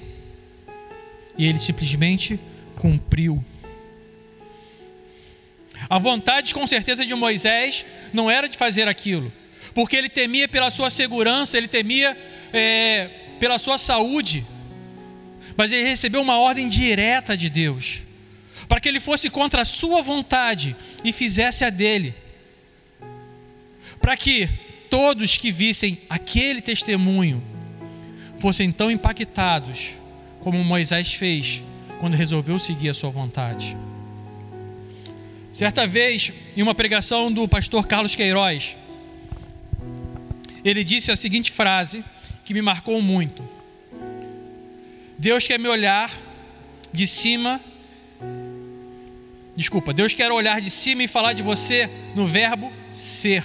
e 1.36 1.46
ele 1.46 1.58
simplesmente 1.58 2.38
cumpriu. 2.76 3.44
A 5.88 5.98
vontade, 5.98 6.54
com 6.54 6.66
certeza, 6.66 7.04
de 7.04 7.14
Moisés 7.14 7.84
não 8.12 8.30
era 8.30 8.48
de 8.48 8.56
fazer 8.56 8.88
aquilo, 8.88 9.32
porque 9.74 9.96
ele 9.96 10.08
temia 10.08 10.48
pela 10.48 10.70
sua 10.70 10.88
segurança, 10.88 11.58
ele 11.58 11.68
temia 11.68 12.16
é, 12.52 13.10
pela 13.38 13.58
sua 13.58 13.76
saúde, 13.76 14.44
mas 15.56 15.70
ele 15.70 15.86
recebeu 15.86 16.22
uma 16.22 16.38
ordem 16.38 16.68
direta 16.68 17.36
de 17.36 17.50
Deus, 17.50 18.02
para 18.68 18.80
que 18.80 18.88
ele 18.88 19.00
fosse 19.00 19.28
contra 19.30 19.62
a 19.62 19.64
sua 19.64 20.02
vontade 20.02 20.74
e 21.04 21.12
fizesse 21.12 21.64
a 21.64 21.70
dele, 21.70 22.14
para 24.00 24.16
que 24.16 24.48
todos 24.90 25.36
que 25.36 25.50
vissem 25.50 25.98
aquele 26.08 26.60
testemunho 26.60 27.42
fossem 28.38 28.70
tão 28.70 28.90
impactados 28.90 29.90
como 30.40 30.62
Moisés 30.62 31.14
fez 31.14 31.62
quando 31.98 32.14
resolveu 32.14 32.58
seguir 32.58 32.90
a 32.90 32.94
sua 32.94 33.10
vontade. 33.10 33.76
Certa 35.52 35.86
vez, 35.86 36.32
em 36.56 36.62
uma 36.62 36.74
pregação 36.74 37.32
do 37.32 37.46
pastor 37.48 37.86
Carlos 37.86 38.14
Queiroz, 38.14 38.76
ele 40.64 40.82
disse 40.82 41.10
a 41.10 41.16
seguinte 41.16 41.52
frase 41.52 42.04
que 42.44 42.52
me 42.52 42.60
marcou 42.60 43.00
muito: 43.00 43.42
Deus 45.18 45.46
quer 45.46 45.58
me 45.58 45.68
olhar 45.68 46.10
de 46.92 47.06
cima. 47.06 47.60
Desculpa, 49.56 49.92
Deus 49.92 50.14
quer 50.14 50.30
olhar 50.32 50.60
de 50.60 50.70
cima 50.70 51.04
e 51.04 51.08
falar 51.08 51.32
de 51.32 51.42
você 51.42 51.88
no 52.14 52.26
verbo 52.26 52.72
ser. 52.92 53.44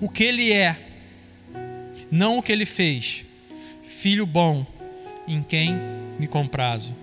O 0.00 0.08
que 0.08 0.24
ele 0.24 0.52
é, 0.52 0.76
não 2.10 2.38
o 2.38 2.42
que 2.42 2.52
ele 2.52 2.66
fez 2.66 3.24
filho 4.00 4.24
bom, 4.24 4.66
em 5.28 5.42
quem 5.42 5.78
me 6.18 6.26
comprazo. 6.26 6.96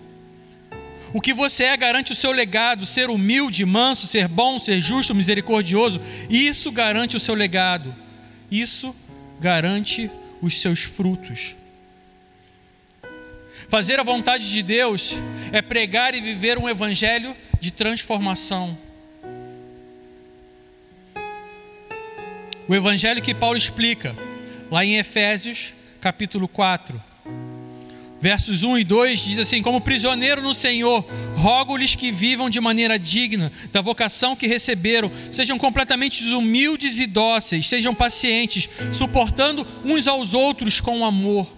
O 1.13 1.21
que 1.21 1.31
você 1.31 1.65
é 1.65 1.77
garante 1.77 2.11
o 2.11 2.15
seu 2.15 2.31
legado, 2.31 2.87
ser 2.87 3.09
humilde, 3.09 3.63
manso, 3.65 4.07
ser 4.07 4.27
bom, 4.27 4.57
ser 4.57 4.81
justo, 4.81 5.13
misericordioso. 5.13 6.01
Isso 6.27 6.71
garante 6.71 7.15
o 7.15 7.19
seu 7.19 7.35
legado. 7.35 7.95
Isso 8.51 8.95
garante 9.39 10.09
os 10.41 10.59
seus 10.59 10.79
frutos. 10.79 11.55
Fazer 13.69 13.99
a 13.99 14.03
vontade 14.03 14.51
de 14.51 14.63
Deus 14.63 15.15
é 15.51 15.61
pregar 15.61 16.15
e 16.15 16.21
viver 16.21 16.57
um 16.57 16.67
evangelho 16.67 17.35
de 17.67 17.73
transformação. 17.73 18.77
O 22.65 22.73
evangelho 22.73 23.21
que 23.21 23.35
Paulo 23.35 23.57
explica 23.57 24.15
lá 24.71 24.85
em 24.85 24.95
Efésios, 24.95 25.73
capítulo 25.99 26.47
4. 26.47 27.01
Versos 28.21 28.63
1 28.63 28.77
e 28.77 28.83
2 28.85 29.19
diz 29.19 29.39
assim: 29.39 29.61
Como 29.61 29.81
prisioneiro 29.81 30.41
no 30.41 30.53
Senhor, 30.53 31.05
rogo-lhes 31.35 31.93
que 31.93 32.09
vivam 32.09 32.49
de 32.49 32.61
maneira 32.61 32.97
digna 32.97 33.51
da 33.73 33.81
vocação 33.81 34.33
que 34.33 34.47
receberam, 34.47 35.11
sejam 35.29 35.57
completamente 35.57 36.23
humildes 36.33 36.99
e 36.99 37.05
dóceis, 37.05 37.67
sejam 37.67 37.93
pacientes, 37.93 38.69
suportando 38.93 39.67
uns 39.83 40.07
aos 40.07 40.33
outros 40.33 40.79
com 40.79 41.03
amor. 41.03 41.56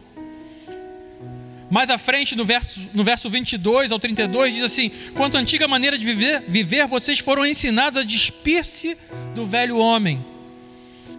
Mais 1.69 1.89
à 1.89 1.97
frente, 1.97 2.35
no 2.35 2.43
verso, 2.43 2.81
no 2.93 3.03
verso 3.03 3.29
22 3.29 3.91
ao 3.91 3.99
32, 3.99 4.55
diz 4.55 4.63
assim: 4.63 4.91
Quanto 5.13 5.37
à 5.37 5.39
antiga 5.39 5.67
maneira 5.67 5.97
de 5.97 6.05
viver, 6.05 6.43
viver 6.47 6.87
vocês 6.87 7.19
foram 7.19 7.45
ensinados 7.45 8.01
a 8.01 8.03
despir-se 8.03 8.97
do 9.35 9.45
velho 9.45 9.77
homem 9.77 10.25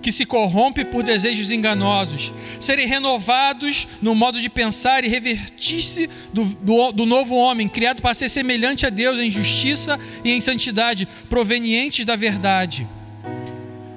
que 0.02 0.11
se 0.11 0.25
corrompe 0.25 0.85
por 0.85 1.02
desejos 1.02 1.50
enganosos, 1.50 2.33
serem 2.59 2.87
renovados 2.87 3.87
no 4.00 4.14
modo 4.14 4.40
de 4.40 4.49
pensar 4.49 5.04
e 5.04 5.09
revertir-se 5.09 6.09
do, 6.33 6.45
do, 6.45 6.92
do, 6.92 7.07
novo 7.07 7.35
homem, 7.35 7.69
criado 7.69 8.00
para 8.00 8.14
ser 8.14 8.28
semelhante 8.28 8.87
a 8.87 8.90
Deus 8.90 9.21
em 9.21 9.30
justiça 9.30 9.99
e 10.25 10.33
em 10.33 10.40
santidade, 10.40 11.07
provenientes 11.28 12.04
da 12.04 12.16
verdade. 12.16 12.87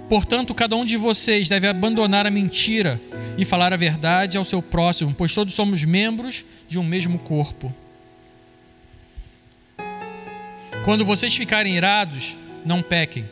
Portanto, 0.10 0.54
cada 0.54 0.76
um 0.76 0.86
de 0.86 0.98
vocês 0.98 1.50
deve 1.50 1.68
abandonar 1.68 2.28
a 2.28 2.32
mentira 2.32 3.02
e 3.38 3.46
falar 3.46 3.74
a 3.74 3.78
verdade 3.78 4.38
ao 4.38 4.46
seu 4.46 4.62
próximo, 4.62 5.14
pois 5.18 5.34
todos 5.34 5.54
somos 5.54 5.84
membros 5.84 6.46
de 6.68 6.78
um 6.78 6.84
mesmo 6.84 7.18
corpo. 7.20 7.74
Quando 10.86 11.06
vocês 11.06 11.36
ficarem 11.36 11.76
irados, 11.76 12.38
não 12.66 12.82
pequem 12.82 13.26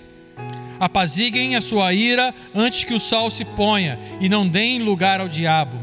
apaziguem 0.81 1.55
a 1.55 1.61
sua 1.61 1.93
ira 1.93 2.33
antes 2.55 2.83
que 2.83 2.93
o 2.95 2.99
sol 2.99 3.29
se 3.29 3.45
ponha, 3.45 3.99
e 4.19 4.27
não 4.27 4.47
deem 4.47 4.79
lugar 4.79 5.21
ao 5.21 5.27
diabo. 5.27 5.79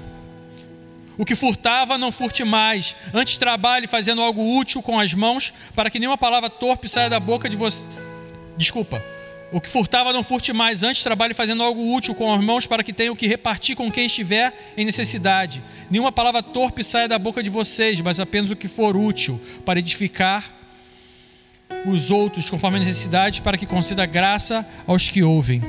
O 1.16 1.24
que 1.24 1.36
furtava, 1.36 1.96
não 1.96 2.10
furte 2.10 2.42
mais. 2.42 2.96
Antes 3.14 3.38
trabalhe 3.38 3.86
fazendo 3.86 4.20
algo 4.20 4.58
útil 4.58 4.82
com 4.82 4.98
as 4.98 5.14
mãos, 5.14 5.54
para 5.76 5.88
que 5.88 6.00
nenhuma 6.00 6.18
palavra 6.18 6.50
torpe 6.50 6.88
saia 6.88 7.08
da 7.08 7.20
boca 7.20 7.48
de 7.48 7.56
você. 7.56 7.84
Desculpa. 8.56 9.00
O 9.50 9.60
que 9.60 9.68
furtava, 9.68 10.12
não 10.12 10.22
furte 10.22 10.52
mais. 10.52 10.82
Antes 10.82 11.02
trabalhe 11.02 11.32
fazendo 11.32 11.62
algo 11.62 11.94
útil 11.94 12.14
com 12.14 12.32
as 12.32 12.42
mãos, 12.42 12.66
para 12.66 12.84
que 12.84 12.92
tenha 12.92 13.10
o 13.10 13.16
que 13.16 13.26
repartir 13.26 13.74
com 13.74 13.90
quem 13.90 14.06
estiver 14.06 14.52
em 14.76 14.84
necessidade. 14.84 15.62
Nenhuma 15.90 16.12
palavra 16.12 16.42
torpe 16.42 16.84
saia 16.84 17.08
da 17.08 17.18
boca 17.18 17.42
de 17.42 17.48
vocês, 17.48 18.00
mas 18.00 18.20
apenas 18.20 18.50
o 18.50 18.56
que 18.56 18.68
for 18.68 18.96
útil, 18.96 19.40
para 19.64 19.78
edificar 19.78 20.54
os 21.86 22.10
outros 22.10 22.50
conforme 22.50 22.76
a 22.76 22.80
necessidade, 22.80 23.40
para 23.40 23.56
que 23.56 23.64
conceda 23.64 24.04
graça 24.04 24.66
aos 24.86 25.08
que 25.08 25.22
ouvem. 25.22 25.62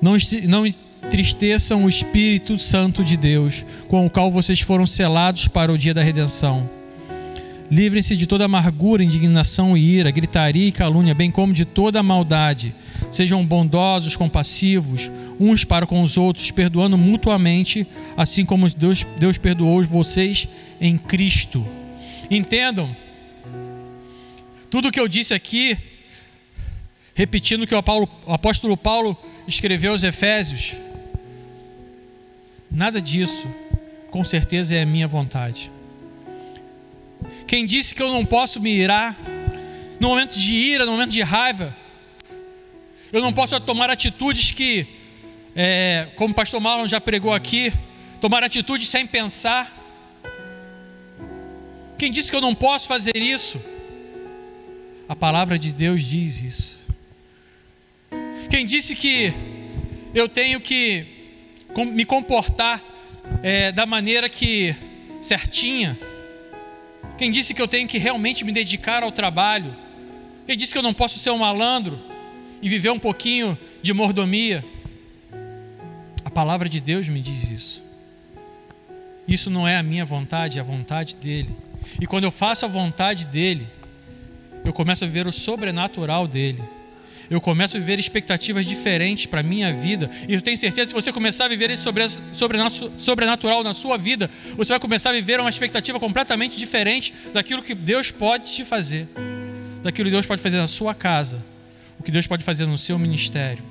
Não, 0.00 0.16
não 0.44 0.66
entristeçam 0.66 1.84
o 1.84 1.88
Espírito 1.88 2.58
Santo 2.58 3.04
de 3.04 3.16
Deus, 3.16 3.64
com 3.88 4.06
o 4.06 4.10
qual 4.10 4.30
vocês 4.30 4.60
foram 4.60 4.86
selados 4.86 5.48
para 5.48 5.70
o 5.70 5.76
dia 5.76 5.92
da 5.92 6.02
redenção. 6.02 6.79
Livrem-se 7.70 8.16
de 8.16 8.26
toda 8.26 8.46
amargura, 8.46 9.04
indignação 9.04 9.76
e 9.76 9.98
ira, 9.98 10.10
gritaria 10.10 10.66
e 10.66 10.72
calúnia, 10.72 11.14
bem 11.14 11.30
como 11.30 11.52
de 11.52 11.64
toda 11.64 12.02
maldade. 12.02 12.74
Sejam 13.12 13.46
bondosos, 13.46 14.16
compassivos, 14.16 15.10
uns 15.38 15.62
para 15.62 15.86
com 15.86 16.02
os 16.02 16.16
outros, 16.16 16.50
perdoando 16.50 16.98
mutuamente, 16.98 17.86
assim 18.16 18.44
como 18.44 18.68
Deus, 18.68 19.06
Deus 19.18 19.38
perdoou 19.38 19.84
vocês 19.84 20.48
em 20.80 20.98
Cristo. 20.98 21.64
Entendam 22.28 22.94
tudo 24.68 24.90
que 24.90 24.98
eu 24.98 25.06
disse 25.06 25.32
aqui, 25.32 25.78
repetindo 27.14 27.62
o 27.62 27.66
que 27.66 27.74
o, 27.74 27.78
apóstolo 28.26 28.76
Paulo 28.76 29.16
escreveu 29.46 29.92
aos 29.92 30.02
Efésios, 30.02 30.74
nada 32.70 33.00
disso, 33.00 33.46
com 34.10 34.24
certeza, 34.24 34.74
é 34.74 34.82
a 34.82 34.86
minha 34.86 35.06
vontade. 35.06 35.70
Quem 37.50 37.66
disse 37.66 37.92
que 37.96 38.00
eu 38.00 38.12
não 38.12 38.24
posso 38.24 38.60
me 38.60 38.70
irar, 38.70 39.18
no 39.98 40.10
momento 40.10 40.38
de 40.38 40.54
ira, 40.54 40.86
no 40.86 40.92
momento 40.92 41.10
de 41.10 41.20
raiva, 41.20 41.76
eu 43.12 43.20
não 43.20 43.32
posso 43.32 43.58
tomar 43.58 43.90
atitudes 43.90 44.52
que, 44.52 44.86
é, 45.56 46.06
como 46.14 46.30
o 46.30 46.34
pastor 46.36 46.60
Marlon 46.60 46.86
já 46.86 47.00
pregou 47.00 47.34
aqui, 47.34 47.72
tomar 48.20 48.44
atitudes 48.44 48.88
sem 48.88 49.04
pensar. 49.04 49.68
Quem 51.98 52.08
disse 52.12 52.30
que 52.30 52.36
eu 52.36 52.40
não 52.40 52.54
posso 52.54 52.86
fazer 52.86 53.16
isso? 53.16 53.60
A 55.08 55.16
palavra 55.16 55.58
de 55.58 55.72
Deus 55.72 56.04
diz 56.04 56.40
isso. 56.40 56.78
Quem 58.48 58.64
disse 58.64 58.94
que 58.94 59.34
eu 60.14 60.28
tenho 60.28 60.60
que 60.60 61.04
me 61.76 62.04
comportar 62.04 62.80
é, 63.42 63.72
da 63.72 63.86
maneira 63.86 64.28
que 64.28 64.72
certinha? 65.20 65.98
Quem 67.20 67.30
disse 67.30 67.52
que 67.52 67.60
eu 67.60 67.68
tenho 67.68 67.86
que 67.86 67.98
realmente 67.98 68.46
me 68.46 68.50
dedicar 68.50 69.02
ao 69.02 69.12
trabalho? 69.12 69.76
Quem 70.46 70.56
disse 70.56 70.72
que 70.72 70.78
eu 70.78 70.82
não 70.82 70.94
posso 70.94 71.18
ser 71.18 71.28
um 71.28 71.36
malandro 71.36 72.00
e 72.62 72.66
viver 72.66 72.88
um 72.88 72.98
pouquinho 72.98 73.58
de 73.82 73.92
mordomia? 73.92 74.64
A 76.24 76.30
palavra 76.30 76.66
de 76.66 76.80
Deus 76.80 77.10
me 77.10 77.20
diz 77.20 77.50
isso. 77.50 77.82
Isso 79.28 79.50
não 79.50 79.68
é 79.68 79.76
a 79.76 79.82
minha 79.82 80.02
vontade, 80.02 80.56
é 80.56 80.62
a 80.62 80.64
vontade 80.64 81.14
dele. 81.14 81.50
E 82.00 82.06
quando 82.06 82.24
eu 82.24 82.30
faço 82.30 82.64
a 82.64 82.68
vontade 82.68 83.26
dele, 83.26 83.68
eu 84.64 84.72
começo 84.72 85.04
a 85.04 85.06
viver 85.06 85.26
o 85.26 85.32
sobrenatural 85.32 86.26
dele. 86.26 86.62
Eu 87.30 87.40
começo 87.40 87.76
a 87.76 87.80
viver 87.80 88.00
expectativas 88.00 88.66
diferentes 88.66 89.24
para 89.24 89.38
a 89.38 89.42
minha 89.42 89.72
vida. 89.72 90.10
E 90.28 90.34
eu 90.34 90.42
tenho 90.42 90.58
certeza 90.58 90.86
que 90.86 90.88
se 90.88 90.94
você 90.94 91.12
começar 91.12 91.44
a 91.44 91.48
viver 91.48 91.70
esse 91.70 91.84
sobrenatural 92.98 93.62
na 93.62 93.72
sua 93.72 93.96
vida, 93.96 94.28
você 94.56 94.72
vai 94.72 94.80
começar 94.80 95.10
a 95.10 95.12
viver 95.12 95.38
uma 95.38 95.48
expectativa 95.48 96.00
completamente 96.00 96.58
diferente 96.58 97.14
daquilo 97.32 97.62
que 97.62 97.72
Deus 97.72 98.10
pode 98.10 98.52
te 98.52 98.64
fazer, 98.64 99.06
daquilo 99.80 100.08
que 100.08 100.12
Deus 100.12 100.26
pode 100.26 100.42
fazer 100.42 100.56
na 100.56 100.66
sua 100.66 100.92
casa, 100.92 101.40
o 102.00 102.02
que 102.02 102.10
Deus 102.10 102.26
pode 102.26 102.42
fazer 102.42 102.66
no 102.66 102.76
seu 102.76 102.98
ministério. 102.98 103.62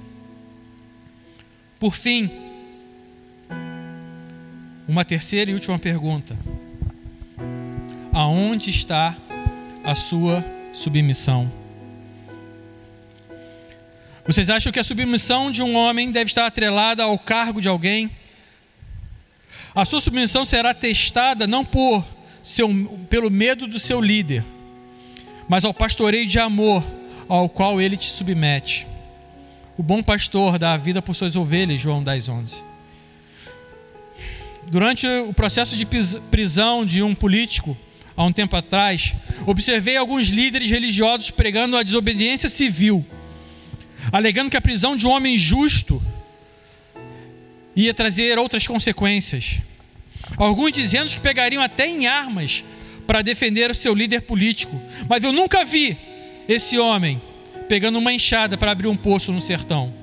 Por 1.77 1.93
fim, 1.93 2.31
uma 4.87 5.03
terceira 5.03 5.51
e 5.51 5.53
última 5.53 5.77
pergunta: 5.77 6.33
Aonde 8.13 8.69
está 8.69 9.17
a 9.83 9.95
sua 9.95 10.45
submissão. 10.73 11.58
Vocês 14.29 14.47
acham 14.47 14.71
que 14.71 14.77
a 14.77 14.83
submissão 14.83 15.49
de 15.49 15.63
um 15.63 15.75
homem 15.75 16.11
deve 16.11 16.29
estar 16.29 16.45
atrelada 16.45 17.01
ao 17.01 17.17
cargo 17.17 17.59
de 17.59 17.67
alguém? 17.67 18.11
A 19.73 19.83
sua 19.85 19.99
submissão 19.99 20.45
será 20.45 20.71
testada 20.71 21.47
não 21.47 21.65
por 21.65 22.05
seu, 22.43 22.69
pelo 23.09 23.31
medo 23.31 23.65
do 23.65 23.79
seu 23.79 23.99
líder, 23.99 24.45
mas 25.47 25.65
ao 25.65 25.73
pastoreio 25.73 26.27
de 26.27 26.37
amor 26.37 26.83
ao 27.27 27.49
qual 27.49 27.81
ele 27.81 27.97
te 27.97 28.05
submete. 28.05 28.85
O 29.75 29.81
bom 29.81 30.03
pastor 30.03 30.59
dá 30.59 30.73
a 30.73 30.77
vida 30.77 31.01
por 31.01 31.15
suas 31.15 31.35
ovelhas, 31.35 31.81
João 31.81 32.03
10, 32.03 32.29
11. 32.29 32.63
Durante 34.67 35.07
o 35.07 35.33
processo 35.33 35.75
de 35.75 35.87
prisão 36.29 36.85
de 36.85 37.01
um 37.01 37.15
político, 37.15 37.75
há 38.15 38.23
um 38.23 38.31
tempo 38.31 38.55
atrás, 38.55 39.15
observei 39.47 39.97
alguns 39.97 40.27
líderes 40.27 40.69
religiosos 40.69 41.31
pregando 41.31 41.75
a 41.75 41.81
desobediência 41.81 42.47
civil, 42.47 43.03
alegando 44.11 44.49
que 44.49 44.57
a 44.57 44.61
prisão 44.61 44.95
de 44.95 45.05
um 45.05 45.09
homem 45.09 45.37
justo 45.37 46.01
ia 47.75 47.93
trazer 47.93 48.37
outras 48.37 48.67
consequências. 48.67 49.59
Alguns 50.37 50.71
dizendo 50.71 51.11
que 51.11 51.19
pegariam 51.19 51.61
até 51.61 51.87
em 51.87 52.07
armas 52.07 52.63
para 53.07 53.21
defender 53.21 53.71
o 53.71 53.75
seu 53.75 53.93
líder 53.93 54.21
político. 54.21 54.79
Mas 55.07 55.23
eu 55.23 55.31
nunca 55.31 55.65
vi 55.65 55.97
esse 56.47 56.77
homem 56.77 57.21
pegando 57.67 57.99
uma 57.99 58.13
enxada 58.13 58.57
para 58.57 58.71
abrir 58.71 58.87
um 58.87 58.97
poço 58.97 59.31
no 59.31 59.41
sertão. 59.41 59.93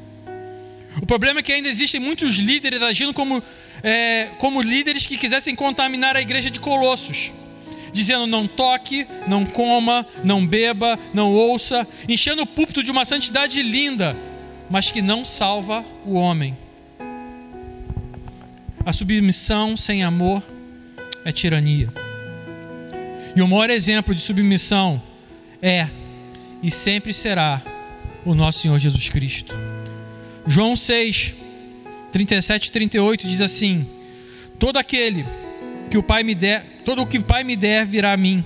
O 1.00 1.06
problema 1.06 1.40
é 1.40 1.42
que 1.42 1.52
ainda 1.52 1.68
existem 1.68 2.00
muitos 2.00 2.36
líderes 2.36 2.80
agindo 2.80 3.12
como, 3.12 3.42
é, 3.82 4.30
como 4.38 4.62
líderes 4.62 5.06
que 5.06 5.18
quisessem 5.18 5.54
contaminar 5.54 6.16
a 6.16 6.20
igreja 6.20 6.50
de 6.50 6.58
Colossos 6.58 7.32
dizendo 7.96 8.26
não 8.26 8.46
toque, 8.46 9.06
não 9.26 9.46
coma, 9.46 10.06
não 10.22 10.46
beba, 10.46 10.98
não 11.14 11.32
ouça, 11.32 11.88
enchendo 12.06 12.42
o 12.42 12.46
púlpito 12.46 12.82
de 12.82 12.90
uma 12.90 13.06
santidade 13.06 13.62
linda, 13.62 14.14
mas 14.68 14.90
que 14.90 15.00
não 15.00 15.24
salva 15.24 15.82
o 16.04 16.12
homem. 16.12 16.56
A 18.84 18.92
submissão 18.92 19.76
sem 19.76 20.04
amor 20.04 20.42
é 21.24 21.32
tirania. 21.32 21.92
E 23.34 23.40
o 23.40 23.48
maior 23.48 23.70
exemplo 23.70 24.14
de 24.14 24.20
submissão 24.20 25.02
é 25.62 25.88
e 26.62 26.70
sempre 26.70 27.14
será 27.14 27.62
o 28.24 28.34
nosso 28.34 28.60
Senhor 28.60 28.78
Jesus 28.78 29.08
Cristo. 29.08 29.54
João 30.46 30.76
6, 30.76 31.34
37 32.12 32.66
e 32.66 32.70
38 32.70 33.26
diz 33.26 33.40
assim: 33.40 33.86
Todo 34.58 34.76
aquele 34.76 35.24
que 35.96 35.98
o 35.98 36.02
Pai 36.02 36.22
me 36.22 36.34
der, 36.34 36.62
todo 36.84 37.00
o 37.00 37.06
que 37.06 37.16
o 37.16 37.22
Pai 37.22 37.42
me 37.42 37.56
der 37.56 37.86
virá 37.86 38.12
a 38.12 38.16
mim. 38.18 38.44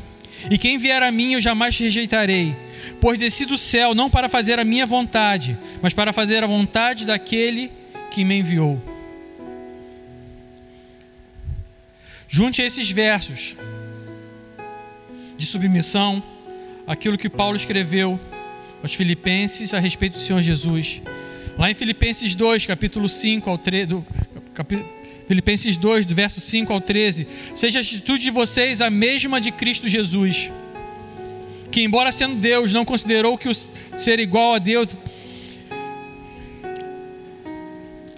E 0.49 0.57
quem 0.57 0.79
vier 0.79 1.03
a 1.03 1.11
mim 1.11 1.33
eu 1.33 1.41
jamais 1.41 1.75
te 1.75 1.83
rejeitarei, 1.83 2.55
pois 3.01 3.19
desci 3.19 3.45
do 3.45 3.59
céu 3.59 3.93
não 3.93 4.09
para 4.09 4.29
fazer 4.29 4.61
a 4.61 4.65
minha 4.65 4.87
vontade, 4.87 5.59
mas 5.83 5.93
para 5.93 6.13
fazer 6.13 6.45
a 6.45 6.47
vontade 6.47 7.05
daquele 7.05 7.73
que 8.13 8.25
me 8.25 8.39
enviou. 8.39 8.81
Junte 12.29 12.63
a 12.63 12.65
esses 12.65 12.89
versos 12.89 13.57
de 15.37 15.45
submissão 15.45 16.23
aquilo 16.87 17.19
que 17.19 17.29
Paulo 17.29 17.57
escreveu 17.57 18.19
aos 18.81 18.95
Filipenses 18.95 19.75
a 19.75 19.81
respeito 19.81 20.13
do 20.13 20.21
Senhor 20.21 20.41
Jesus. 20.41 21.03
Lá 21.59 21.69
em 21.69 21.75
Filipenses 21.75 22.37
2, 22.37 22.67
capítulo 22.67 23.09
5 23.09 23.51
ao 23.51 23.59
3, 23.59 23.89
do, 23.89 24.07
capítulo 24.55 25.00
Filipenses 25.31 25.77
2, 25.77 26.07
do 26.07 26.12
verso 26.12 26.40
5 26.40 26.73
ao 26.73 26.81
13, 26.81 27.25
seja 27.55 27.79
a 27.79 27.83
atitude 27.83 28.25
de 28.25 28.33
vocês 28.33 28.81
a 28.81 28.90
mesma 28.90 29.40
de 29.40 29.53
Cristo 29.53 29.87
Jesus, 29.87 30.51
que 31.71 31.85
embora 31.85 32.11
sendo 32.11 32.35
Deus, 32.35 32.73
não 32.73 32.85
considerou 32.85 33.38
que 33.38 33.49
o 33.49 33.55
ser 33.97 34.19
igual 34.19 34.55
a 34.55 34.59
Deus 34.59 34.88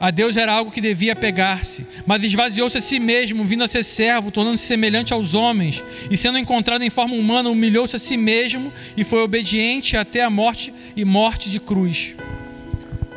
a 0.00 0.10
Deus 0.10 0.38
era 0.38 0.54
algo 0.54 0.70
que 0.70 0.80
devia 0.80 1.14
pegar-se, 1.14 1.86
mas 2.06 2.24
esvaziou-se 2.24 2.78
a 2.78 2.80
si 2.80 2.98
mesmo, 2.98 3.44
vindo 3.44 3.62
a 3.62 3.68
ser 3.68 3.84
servo, 3.84 4.30
tornando-se 4.30 4.64
semelhante 4.64 5.12
aos 5.12 5.34
homens, 5.34 5.84
e 6.10 6.16
sendo 6.16 6.38
encontrado 6.38 6.80
em 6.80 6.88
forma 6.88 7.14
humana, 7.14 7.50
humilhou-se 7.50 7.94
a 7.94 7.98
si 7.98 8.16
mesmo 8.16 8.72
e 8.96 9.04
foi 9.04 9.20
obediente 9.20 9.98
até 9.98 10.22
a 10.22 10.30
morte 10.30 10.72
e 10.96 11.04
morte 11.04 11.50
de 11.50 11.60
cruz. 11.60 12.14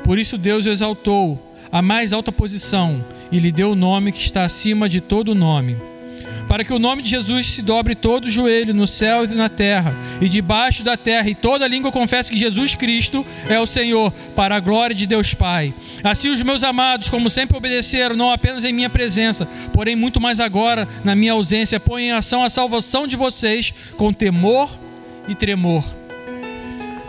Por 0.04 0.20
isso 0.20 0.38
Deus 0.38 0.66
o 0.66 0.70
exaltou 0.70 1.58
à 1.72 1.82
mais 1.82 2.12
alta 2.12 2.30
posição 2.30 3.15
e 3.32 3.40
lhe 3.40 3.52
deu 3.52 3.72
o 3.72 3.76
nome 3.76 4.12
que 4.12 4.20
está 4.20 4.44
acima 4.44 4.88
de 4.88 5.02
todo 5.02 5.36
nome 5.36 5.78
para 6.48 6.64
que 6.64 6.74
o 6.74 6.80
nome 6.80 7.02
de 7.02 7.10
Jesus 7.10 7.48
se 7.48 7.62
dobre 7.62 7.96
todo 7.96 8.26
o 8.26 8.30
joelho 8.30 8.74
no 8.74 8.86
céu 8.86 9.26
e 9.26 9.28
na 9.30 9.50
terra 9.50 9.96
e 10.22 10.30
debaixo 10.30 10.84
da 10.84 10.96
terra, 10.96 11.30
e 11.30 11.36
toda 11.36 11.68
língua 11.68 11.92
confesse 11.92 12.32
que 12.32 12.38
Jesus 12.38 12.76
Cristo 12.76 13.26
é 13.50 13.60
o 13.60 13.66
Senhor, 13.66 14.12
para 14.36 14.56
a 14.56 14.60
glória 14.60 14.96
de 14.96 15.06
Deus 15.06 15.34
Pai. 15.34 15.74
Assim 16.04 16.30
os 16.30 16.42
meus 16.42 16.64
amados, 16.64 17.10
como 17.10 17.30
sempre 17.30 17.58
obedeceram, 17.58 18.16
não 18.16 18.32
apenas 18.32 18.64
em 18.64 18.74
minha 18.74 18.90
presença, 18.90 19.48
porém 19.74 19.96
muito 19.96 20.22
mais 20.22 20.40
agora 20.40 20.88
na 21.04 21.16
minha 21.16 21.34
ausência, 21.34 21.80
põem 21.80 22.08
em 22.08 22.12
ação 22.12 22.44
a 22.44 22.50
salvação 22.50 23.08
de 23.08 23.16
vocês 23.16 23.74
com 23.98 24.14
temor 24.14 24.70
e 25.28 25.36
tremor. 25.36 25.84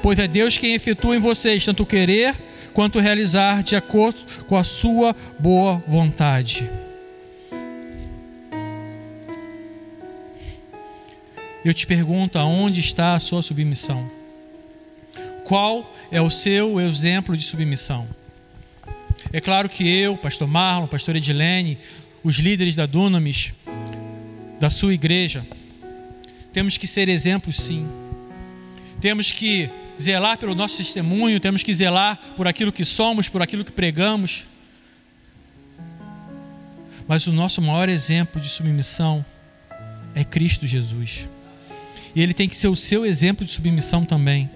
Pois 0.03 0.19
é 0.19 0.27
Deus 0.27 0.57
quem 0.57 0.75
efetua 0.75 1.17
em 1.17 1.21
vocês 1.21 1.65
tanto 1.65 1.85
querer 1.85 2.35
quanto 2.77 3.01
realizar 3.01 3.63
de 3.63 3.75
acordo 3.75 4.19
com 4.47 4.55
a 4.55 4.63
sua 4.63 5.17
boa 5.39 5.83
vontade. 5.89 6.69
Eu 11.65 11.73
te 11.73 11.87
pergunto: 11.87 12.39
aonde 12.39 12.81
está 12.81 13.15
a 13.15 13.19
sua 13.19 13.41
submissão? 13.41 14.11
Qual 15.43 15.91
é 16.13 16.21
o 16.21 16.29
seu 16.29 16.79
exemplo 16.79 17.35
de 17.35 17.45
submissão? 17.45 18.07
É 19.33 19.41
claro 19.41 19.71
que 19.71 19.89
eu, 19.89 20.15
pastor 20.19 20.47
Marlon, 20.47 20.87
pastor 20.87 21.17
Edilene, 21.17 21.79
os 22.23 22.37
líderes 22.37 22.77
da 22.77 22.85
Dunamis, 22.85 23.55
da 24.61 24.69
sua 24.69 24.93
igreja, 24.93 25.47
temos 26.53 26.77
que 26.77 26.87
ser 26.87 27.09
exemplos 27.09 27.57
sim. 27.57 27.89
Temos 29.01 29.33
que 29.33 29.71
zelar 30.01 30.39
pelo 30.39 30.55
nosso 30.55 30.77
testemunho, 30.77 31.41
temos 31.41 31.63
que 31.63 31.73
zelar 31.73 32.19
por 32.37 32.47
aquilo 32.47 32.73
que 32.73 32.85
somos, 32.85 33.29
por 33.29 33.43
aquilo 33.43 33.65
que 33.65 33.73
pregamos. 33.73 34.45
Mas 37.09 37.27
o 37.27 37.33
nosso 37.33 37.63
maior 37.63 37.89
exemplo 37.89 38.41
de 38.41 38.49
submissão 38.49 39.25
é 40.15 40.25
Cristo 40.25 40.67
Jesus. 40.67 41.29
E 42.15 42.23
ele 42.23 42.35
tem 42.35 42.49
que 42.49 42.57
ser 42.57 42.69
o 42.69 42.75
seu 42.77 43.05
exemplo 43.05 43.45
de 43.45 43.53
submissão 43.53 44.05
também. 44.05 44.51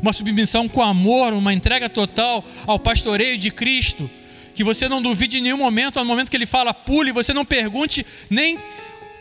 Uma 0.00 0.12
submissão 0.12 0.68
com 0.68 0.82
amor, 0.82 1.32
uma 1.32 1.52
entrega 1.52 1.88
total 1.88 2.44
ao 2.66 2.78
pastoreio 2.78 3.38
de 3.38 3.50
Cristo. 3.50 4.10
Que 4.54 4.64
você 4.64 4.88
não 4.88 5.00
duvide 5.00 5.38
em 5.38 5.42
nenhum 5.42 5.56
momento, 5.56 5.98
no 5.98 6.04
momento 6.04 6.30
que 6.30 6.36
ele 6.36 6.46
fala 6.46 6.74
pule, 6.74 7.12
você 7.12 7.32
não 7.32 7.44
pergunte 7.44 8.04
nem 8.28 8.58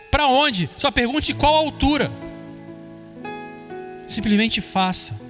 para 0.10 0.28
onde, 0.28 0.70
só 0.78 0.92
pergunte 0.92 1.34
qual 1.34 1.56
altura. 1.56 2.12
Simplesmente 4.08 4.60
faça, 4.60 5.21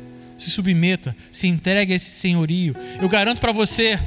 se 0.41 0.49
submeta, 0.49 1.15
se 1.31 1.47
entregue 1.47 1.93
a 1.93 1.95
esse 1.95 2.11
senhorio. 2.11 2.75
Eu 2.99 3.07
garanto 3.07 3.39
para 3.39 3.51
você, 3.51 3.99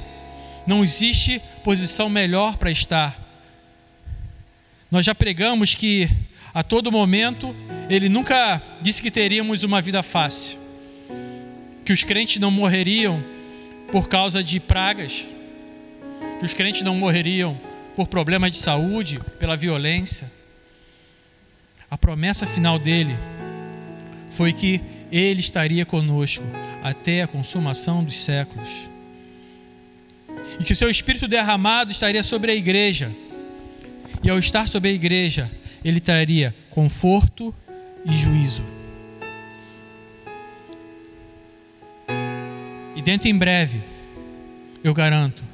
não 0.66 0.82
existe 0.82 1.40
posição 1.62 2.08
melhor 2.08 2.56
para 2.56 2.70
estar. 2.70 3.18
Nós 4.90 5.06
já 5.06 5.14
pregamos 5.14 5.74
que 5.74 6.10
a 6.52 6.62
todo 6.62 6.92
momento, 6.92 7.54
ele 7.90 8.08
nunca 8.08 8.62
disse 8.80 9.02
que 9.02 9.10
teríamos 9.10 9.64
uma 9.64 9.82
vida 9.82 10.02
fácil, 10.02 10.58
que 11.84 11.92
os 11.92 12.04
crentes 12.04 12.40
não 12.40 12.50
morreriam 12.50 13.22
por 13.90 14.08
causa 14.08 14.42
de 14.42 14.58
pragas, 14.60 15.24
que 16.38 16.46
os 16.46 16.54
crentes 16.54 16.82
não 16.82 16.94
morreriam 16.94 17.58
por 17.96 18.08
problemas 18.08 18.50
de 18.50 18.58
saúde, 18.58 19.20
pela 19.38 19.56
violência. 19.56 20.30
A 21.90 21.98
promessa 21.98 22.46
final 22.46 22.78
dele 22.78 23.16
foi 24.30 24.52
que 24.52 24.80
ele 25.16 25.38
estaria 25.38 25.86
conosco 25.86 26.42
até 26.82 27.22
a 27.22 27.28
consumação 27.28 28.02
dos 28.02 28.16
séculos. 28.16 28.68
E 30.58 30.64
que 30.64 30.72
o 30.72 30.76
seu 30.76 30.90
espírito 30.90 31.28
derramado 31.28 31.92
estaria 31.92 32.22
sobre 32.24 32.50
a 32.50 32.54
igreja. 32.54 33.12
E 34.24 34.28
ao 34.28 34.40
estar 34.40 34.66
sobre 34.66 34.90
a 34.90 34.92
igreja, 34.92 35.48
ele 35.84 36.00
traria 36.00 36.52
conforto 36.68 37.54
e 38.04 38.12
juízo. 38.12 38.64
E 42.96 43.00
dentro 43.00 43.28
em 43.28 43.38
breve, 43.38 43.82
eu 44.82 44.92
garanto, 44.92 45.44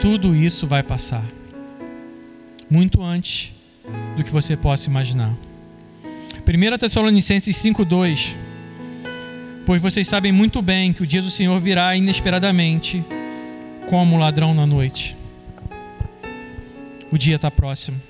tudo 0.00 0.32
isso 0.32 0.64
vai 0.64 0.84
passar. 0.84 1.24
Muito 2.70 3.02
antes 3.02 3.52
do 4.16 4.22
que 4.22 4.30
você 4.30 4.56
possa 4.56 4.88
imaginar. 4.88 5.34
1 6.46 6.78
Tessalonicenses 6.78 7.56
5,2 7.56 8.45
Pois 9.66 9.82
vocês 9.82 10.08
sabem 10.08 10.32
muito 10.32 10.62
bem 10.62 10.92
que 10.92 11.02
o 11.02 11.06
dia 11.06 11.20
do 11.20 11.30
Senhor 11.30 11.60
virá 11.60 11.94
inesperadamente, 11.94 13.04
como 13.86 14.16
ladrão 14.16 14.54
na 14.54 14.66
noite. 14.66 15.14
O 17.12 17.18
dia 17.18 17.36
está 17.36 17.50
próximo 17.50 18.00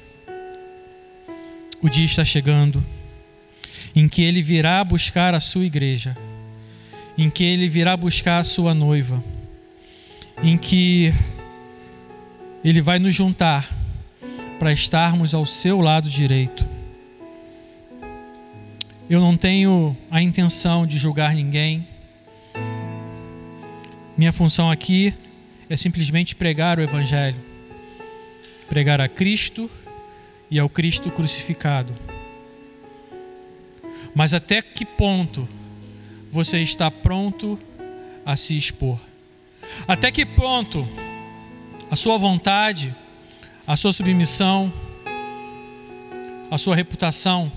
o 1.83 1.89
dia 1.89 2.05
está 2.05 2.25
chegando 2.25 2.85
em 3.95 4.09
que 4.09 4.23
ele 4.23 4.43
virá 4.43 4.83
buscar 4.83 5.35
a 5.35 5.41
sua 5.41 5.65
igreja, 5.65 6.17
em 7.17 7.31
que 7.31 7.45
ele 7.45 7.69
virá 7.69 7.97
buscar 7.97 8.41
a 8.41 8.45
sua 8.45 8.75
noiva, 8.75 9.23
em 10.43 10.59
que 10.59 11.15
ele 12.65 12.83
vai 12.83 12.99
nos 12.99 13.15
juntar 13.15 13.69
para 14.59 14.73
estarmos 14.73 15.35
ao 15.35 15.47
seu 15.47 15.81
lado 15.81 16.11
direito. 16.11 16.76
Eu 19.09 19.21
não 19.21 19.37
tenho 19.37 19.97
a 20.11 20.21
intenção 20.21 20.85
de 20.85 20.99
julgar 20.99 21.33
ninguém. 21.33 21.87
Minha 24.17 24.33
função 24.33 24.69
aqui 24.69 25.15
é 25.71 25.77
simplesmente 25.77 26.35
pregar 26.35 26.81
o 26.81 26.83
Evangelho, 26.83 27.37
pregar 28.69 29.01
a 29.01 29.09
Cristo 29.09 29.71
e 30.51 30.59
ao 30.59 30.69
Cristo 30.69 31.09
crucificado. 31.09 31.95
Mas 34.13 34.35
até 34.35 34.61
que 34.61 34.85
ponto 34.85 35.49
você 36.33 36.59
está 36.59 36.91
pronto 36.91 37.57
a 38.25 38.37
se 38.37 38.57
expor? 38.59 38.99
Até 39.87 40.11
que 40.11 40.27
ponto 40.27 40.85
a 41.89 41.95
sua 41.95 42.19
vontade, 42.19 42.93
a 43.65 43.77
sua 43.77 43.93
submissão, 43.93 44.73
a 46.51 46.59
sua 46.59 46.75
reputação 46.75 47.53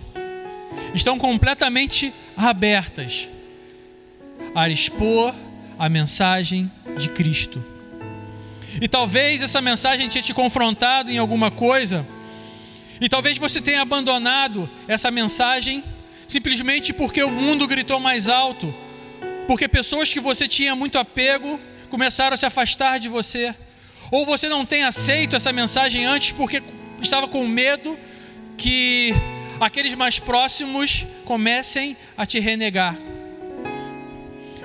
estão 0.93 1.17
completamente 1.17 2.13
abertas 2.35 3.27
a 4.55 4.69
expor 4.69 5.33
a 5.77 5.89
mensagem 5.89 6.71
de 6.97 7.09
Cristo? 7.09 7.63
E 8.81 8.87
talvez 8.87 9.41
essa 9.41 9.61
mensagem 9.61 10.09
tenha 10.09 10.23
te 10.23 10.33
confrontado 10.33 11.09
em 11.09 11.17
alguma 11.17 11.49
coisa 11.51 12.05
e 13.01 13.07
talvez 13.07 13.37
você 13.37 13.61
tenha 13.61 13.81
abandonado 13.81 14.69
essa 14.87 15.09
mensagem 15.09 15.83
simplesmente 16.27 16.93
porque 16.93 17.23
o 17.23 17.31
mundo 17.31 17.65
gritou 17.65 17.99
mais 17.99 18.27
alto, 18.27 18.73
porque 19.47 19.67
pessoas 19.67 20.13
que 20.13 20.19
você 20.19 20.47
tinha 20.47 20.75
muito 20.75 20.97
apego 20.99 21.59
começaram 21.89 22.35
a 22.35 22.37
se 22.37 22.45
afastar 22.45 22.99
de 22.99 23.09
você, 23.09 23.55
ou 24.11 24.25
você 24.25 24.47
não 24.47 24.65
tem 24.65 24.83
aceito 24.83 25.35
essa 25.35 25.51
mensagem 25.51 26.05
antes 26.05 26.31
porque 26.31 26.61
estava 27.01 27.27
com 27.27 27.47
medo 27.47 27.97
que 28.57 29.15
aqueles 29.59 29.93
mais 29.95 30.19
próximos 30.19 31.05
comecem 31.25 31.97
a 32.17 32.25
te 32.25 32.39
renegar. 32.39 32.97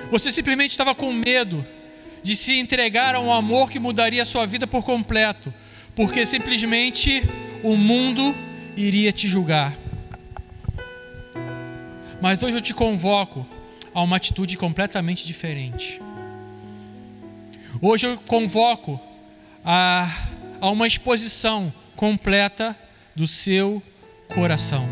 Você 0.09 0.31
simplesmente 0.31 0.71
estava 0.71 0.95
com 0.95 1.11
medo 1.11 1.65
de 2.23 2.35
se 2.35 2.57
entregar 2.57 3.15
a 3.15 3.19
um 3.19 3.31
amor 3.31 3.69
que 3.69 3.79
mudaria 3.79 4.21
a 4.21 4.25
sua 4.25 4.45
vida 4.45 4.65
por 4.65 4.83
completo, 4.83 5.53
porque 5.95 6.25
simplesmente 6.25 7.23
o 7.63 7.75
mundo 7.75 8.35
iria 8.75 9.11
te 9.11 9.27
julgar. 9.27 9.75
Mas 12.21 12.41
hoje 12.41 12.57
eu 12.57 12.61
te 12.61 12.73
convoco 12.73 13.45
a 13.93 14.01
uma 14.01 14.17
atitude 14.17 14.57
completamente 14.57 15.25
diferente. 15.25 16.01
Hoje 17.81 18.07
eu 18.07 18.17
convoco 18.17 18.99
a, 19.63 20.09
a 20.61 20.69
uma 20.69 20.87
exposição 20.87 21.73
completa 21.95 22.77
do 23.15 23.27
seu 23.27 23.81
coração. 24.33 24.87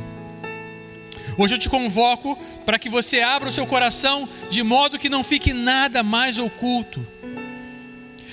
Hoje 1.38 1.56
eu 1.56 1.60
te 1.60 1.70
convoco 1.70 2.36
para 2.66 2.78
que 2.78 2.90
você 2.90 3.22
abra 3.22 3.50
o 3.50 3.52
seu 3.52 3.66
coração 3.66 4.30
de 4.50 4.62
modo 4.62 5.00
que 5.00 5.10
não 5.10 5.24
fique 5.24 5.54
nada 5.54 6.04
mais 6.04 6.38
oculto. 6.38 7.06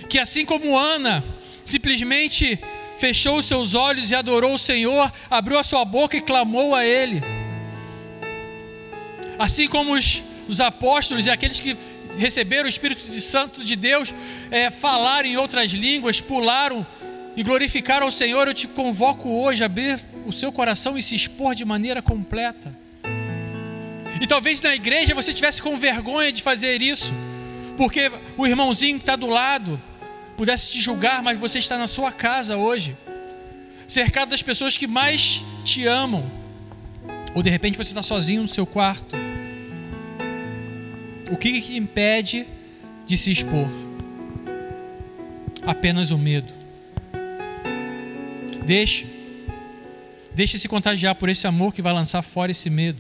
Que 0.09 0.19
assim 0.19 0.45
como 0.45 0.77
Ana 0.77 1.25
simplesmente 1.65 2.59
fechou 2.99 3.39
os 3.39 3.47
seus 3.47 3.75
olhos 3.75 4.11
e 4.11 4.15
adorou 4.15 4.55
o 4.55 4.59
Senhor, 4.59 5.11
abriu 5.31 5.59
a 5.59 5.65
sua 5.65 5.85
boca 5.85 6.17
e 6.17 6.21
clamou 6.21 6.75
a 6.75 6.85
Ele. 6.85 7.23
Assim 9.39 9.67
como 9.67 9.95
os, 9.95 10.23
os 10.47 10.61
apóstolos 10.61 11.27
e 11.27 11.31
aqueles 11.31 11.59
que 11.59 11.77
receberam 12.19 12.67
o 12.67 12.69
Espírito 12.69 13.01
Santo 13.07 13.65
de 13.65 13.75
Deus 13.77 14.15
é, 14.51 14.71
falaram 14.71 15.29
em 15.29 15.39
outras 15.39 15.71
línguas, 15.71 16.21
pularam 16.21 16.87
e 17.37 17.43
glorificaram 17.43 18.05
ao 18.05 18.13
Senhor, 18.13 18.47
eu 18.49 18.53
te 18.53 18.67
convoco 18.67 19.31
hoje 19.31 19.63
a 19.63 19.67
abrir 19.67 19.99
o 20.27 20.33
seu 20.33 20.53
coração 20.53 20.97
e 20.97 21.03
se 21.03 21.15
expor 21.15 21.55
de 21.55 21.65
maneira 21.65 22.03
completa. 22.03 22.75
E 24.21 24.27
talvez 24.27 24.61
na 24.61 24.75
igreja 24.75 25.15
você 25.15 25.33
tivesse 25.33 25.63
com 25.63 25.77
vergonha 25.77 26.31
de 26.31 26.43
fazer 26.43 26.83
isso, 26.83 27.13
porque 27.77 28.11
o 28.37 28.47
irmãozinho 28.47 28.99
que 28.99 29.03
está 29.03 29.17
do 29.17 29.27
lado 29.27 29.81
pudesse 30.37 30.71
te 30.71 30.81
julgar, 30.81 31.23
mas 31.23 31.39
você 31.39 31.59
está 31.59 31.79
na 31.79 31.87
sua 31.87 32.13
casa 32.13 32.57
hoje, 32.57 32.97
cercado 33.89 34.31
das 34.31 34.43
pessoas 34.43 34.77
que 34.77 34.87
mais 34.87 35.43
te 35.65 35.87
amam, 35.87 36.31
ou 37.35 37.43
de 37.43 37.51
repente 37.51 37.77
você 37.77 37.91
está 37.91 38.03
sozinho 38.03 38.43
no 38.43 38.49
seu 38.49 38.67
quarto. 38.67 39.17
O 41.31 41.37
que, 41.37 41.61
que 41.61 41.77
impede 41.77 42.47
de 43.07 43.17
se 43.17 43.31
expor? 43.31 43.69
Apenas 45.63 46.11
o 46.11 46.19
medo. 46.19 46.53
Deixe. 48.67 49.20
Deixe 50.41 50.59
se 50.59 50.69
contagiar 50.69 51.15
por 51.17 51.29
esse 51.29 51.47
amor 51.47 51.75
que 51.75 51.83
vai 51.83 51.93
lançar 51.93 52.23
fora 52.23 52.51
esse 52.51 52.71
medo. 52.71 52.99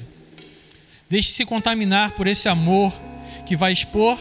Deixe 1.09 1.31
se 1.31 1.46
contaminar 1.46 2.11
por 2.11 2.26
esse 2.26 2.50
amor 2.50 2.92
que 3.46 3.57
vai 3.57 3.72
expor 3.72 4.18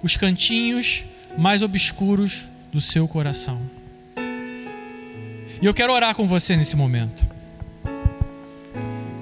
os 0.00 0.16
cantinhos 0.16 1.02
mais 1.36 1.60
obscuros 1.60 2.46
do 2.70 2.80
seu 2.80 3.08
coração. 3.08 3.60
E 5.60 5.66
eu 5.66 5.74
quero 5.74 5.92
orar 5.92 6.14
com 6.14 6.28
você 6.28 6.56
nesse 6.56 6.76
momento. 6.76 7.24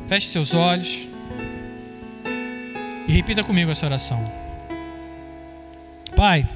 Feche 0.07 0.27
seus 0.27 0.53
olhos. 0.53 1.09
E 3.09 3.11
repita 3.11 3.43
comigo 3.43 3.71
essa 3.71 3.87
oração. 3.87 4.31
Pai, 6.15 6.47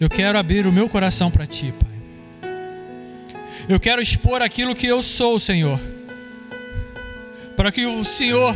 eu 0.00 0.10
quero 0.10 0.36
abrir 0.36 0.66
o 0.66 0.72
meu 0.72 0.88
coração 0.88 1.30
para 1.30 1.46
Ti, 1.46 1.72
Pai. 1.78 1.89
Eu 3.70 3.78
quero 3.78 4.02
expor 4.02 4.42
aquilo 4.42 4.74
que 4.74 4.88
eu 4.88 5.00
sou, 5.00 5.38
Senhor, 5.38 5.80
para 7.56 7.70
que 7.70 7.86
o 7.86 8.04
Senhor 8.04 8.52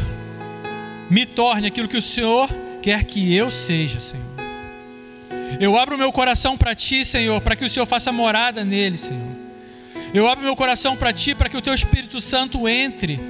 me 1.08 1.24
torne 1.24 1.68
aquilo 1.68 1.86
que 1.86 1.96
o 1.96 2.02
Senhor 2.02 2.50
quer 2.82 3.04
que 3.04 3.32
eu 3.32 3.48
seja, 3.48 4.00
Senhor. 4.00 4.26
Eu 5.60 5.78
abro 5.78 5.96
meu 5.96 6.10
coração 6.10 6.58
para 6.58 6.74
Ti, 6.74 7.04
Senhor, 7.04 7.40
para 7.40 7.54
que 7.54 7.64
o 7.64 7.68
Senhor 7.68 7.86
faça 7.86 8.10
morada 8.10 8.64
nele, 8.64 8.98
Senhor. 8.98 9.36
Eu 10.12 10.26
abro 10.26 10.44
meu 10.44 10.56
coração 10.56 10.96
para 10.96 11.12
Ti, 11.12 11.32
para 11.32 11.48
que 11.48 11.56
o 11.56 11.62
Teu 11.62 11.74
Espírito 11.74 12.20
Santo 12.20 12.68
entre 12.68 13.20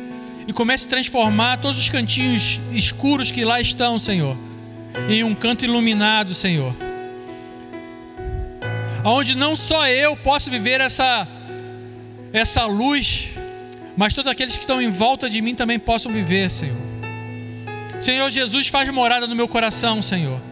e 0.49 0.55
comece 0.55 0.87
a 0.87 0.89
transformar 0.89 1.59
todos 1.59 1.79
os 1.79 1.91
cantinhos 1.91 2.63
escuros 2.73 3.31
que 3.31 3.45
lá 3.45 3.61
estão, 3.61 3.99
Senhor, 3.99 4.39
em 5.11 5.23
um 5.23 5.35
canto 5.35 5.67
iluminado, 5.67 6.35
Senhor. 6.35 6.75
Onde 9.05 9.37
não 9.37 9.55
só 9.55 9.87
eu 9.87 10.17
posso 10.17 10.49
viver 10.49 10.81
essa 10.81 11.29
essa 12.35 12.67
luz, 12.67 13.29
mas 13.97 14.13
todos 14.13 14.31
aqueles 14.31 14.55
que 14.55 14.65
estão 14.65 14.83
em 14.83 14.91
volta 14.91 15.31
de 15.31 15.41
mim 15.41 15.55
também 15.55 15.79
possam 15.79 16.13
viver, 16.13 16.51
Senhor. 16.51 16.77
Senhor 18.01 18.29
Jesus, 18.29 18.67
faz 18.67 18.89
morada 18.91 19.29
no 19.29 19.37
meu 19.37 19.47
coração, 19.47 20.03
Senhor. 20.03 20.43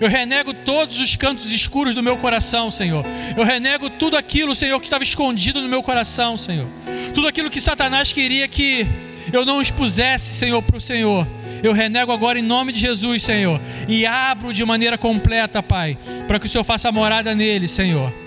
Eu 0.00 0.08
renego 0.08 0.52
todos 0.52 0.98
os 0.98 1.14
cantos 1.14 1.52
escuros 1.52 1.94
do 1.94 2.02
meu 2.02 2.16
coração, 2.16 2.72
Senhor. 2.72 3.06
Eu 3.36 3.44
renego 3.44 3.88
tudo 3.88 4.16
aquilo, 4.16 4.52
Senhor, 4.52 4.80
que 4.80 4.86
estava 4.86 5.04
escondido 5.04 5.62
no 5.62 5.68
meu 5.68 5.80
coração, 5.80 6.36
Senhor. 6.36 6.68
Tudo 7.14 7.28
aquilo 7.28 7.50
que 7.50 7.60
Satanás 7.60 8.12
queria 8.12 8.48
que 8.48 8.84
eu 9.32 9.44
não 9.44 9.62
expusesse, 9.62 10.34
Senhor, 10.34 10.60
para 10.60 10.76
o 10.76 10.80
Senhor. 10.80 11.26
Eu 11.62 11.72
renego 11.72 12.10
agora 12.10 12.36
em 12.36 12.42
nome 12.42 12.72
de 12.72 12.80
Jesus, 12.80 13.22
Senhor, 13.22 13.60
e 13.86 14.04
abro 14.04 14.52
de 14.52 14.64
maneira 14.64 14.98
completa, 14.98 15.62
Pai, 15.62 15.96
para 16.26 16.40
que 16.40 16.46
o 16.46 16.48
Senhor 16.48 16.64
faça 16.64 16.90
morada 16.90 17.32
nele, 17.32 17.68
Senhor. 17.68 18.25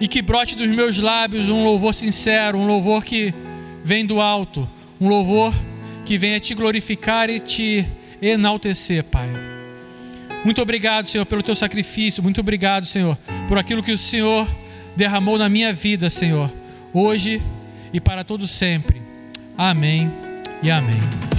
E 0.00 0.06
que 0.06 0.20
brote 0.20 0.54
dos 0.54 0.68
meus 0.68 0.98
lábios 0.98 1.48
um 1.48 1.64
louvor 1.64 1.94
sincero, 1.94 2.58
um 2.58 2.66
louvor 2.66 3.04
que 3.04 3.32
vem 3.82 4.04
do 4.04 4.20
alto, 4.20 4.68
um 5.00 5.08
louvor 5.08 5.54
que 6.04 6.18
venha 6.18 6.38
te 6.38 6.54
glorificar 6.54 7.30
e 7.30 7.40
te 7.40 7.86
enaltecer, 8.20 9.04
Pai. 9.04 9.28
Muito 10.44 10.60
obrigado, 10.62 11.08
Senhor, 11.08 11.24
pelo 11.24 11.42
teu 11.42 11.54
sacrifício. 11.54 12.22
Muito 12.22 12.40
obrigado, 12.40 12.86
Senhor, 12.86 13.18
por 13.48 13.58
aquilo 13.58 13.82
que 13.82 13.92
o 13.92 13.98
Senhor 13.98 14.46
derramou 14.94 15.38
na 15.38 15.48
minha 15.48 15.72
vida, 15.72 16.08
Senhor, 16.08 16.50
hoje 16.92 17.42
e 17.92 18.00
para 18.00 18.22
todo 18.22 18.46
sempre. 18.46 19.02
Amém 19.56 20.10
e 20.62 20.70
amém. 20.70 21.35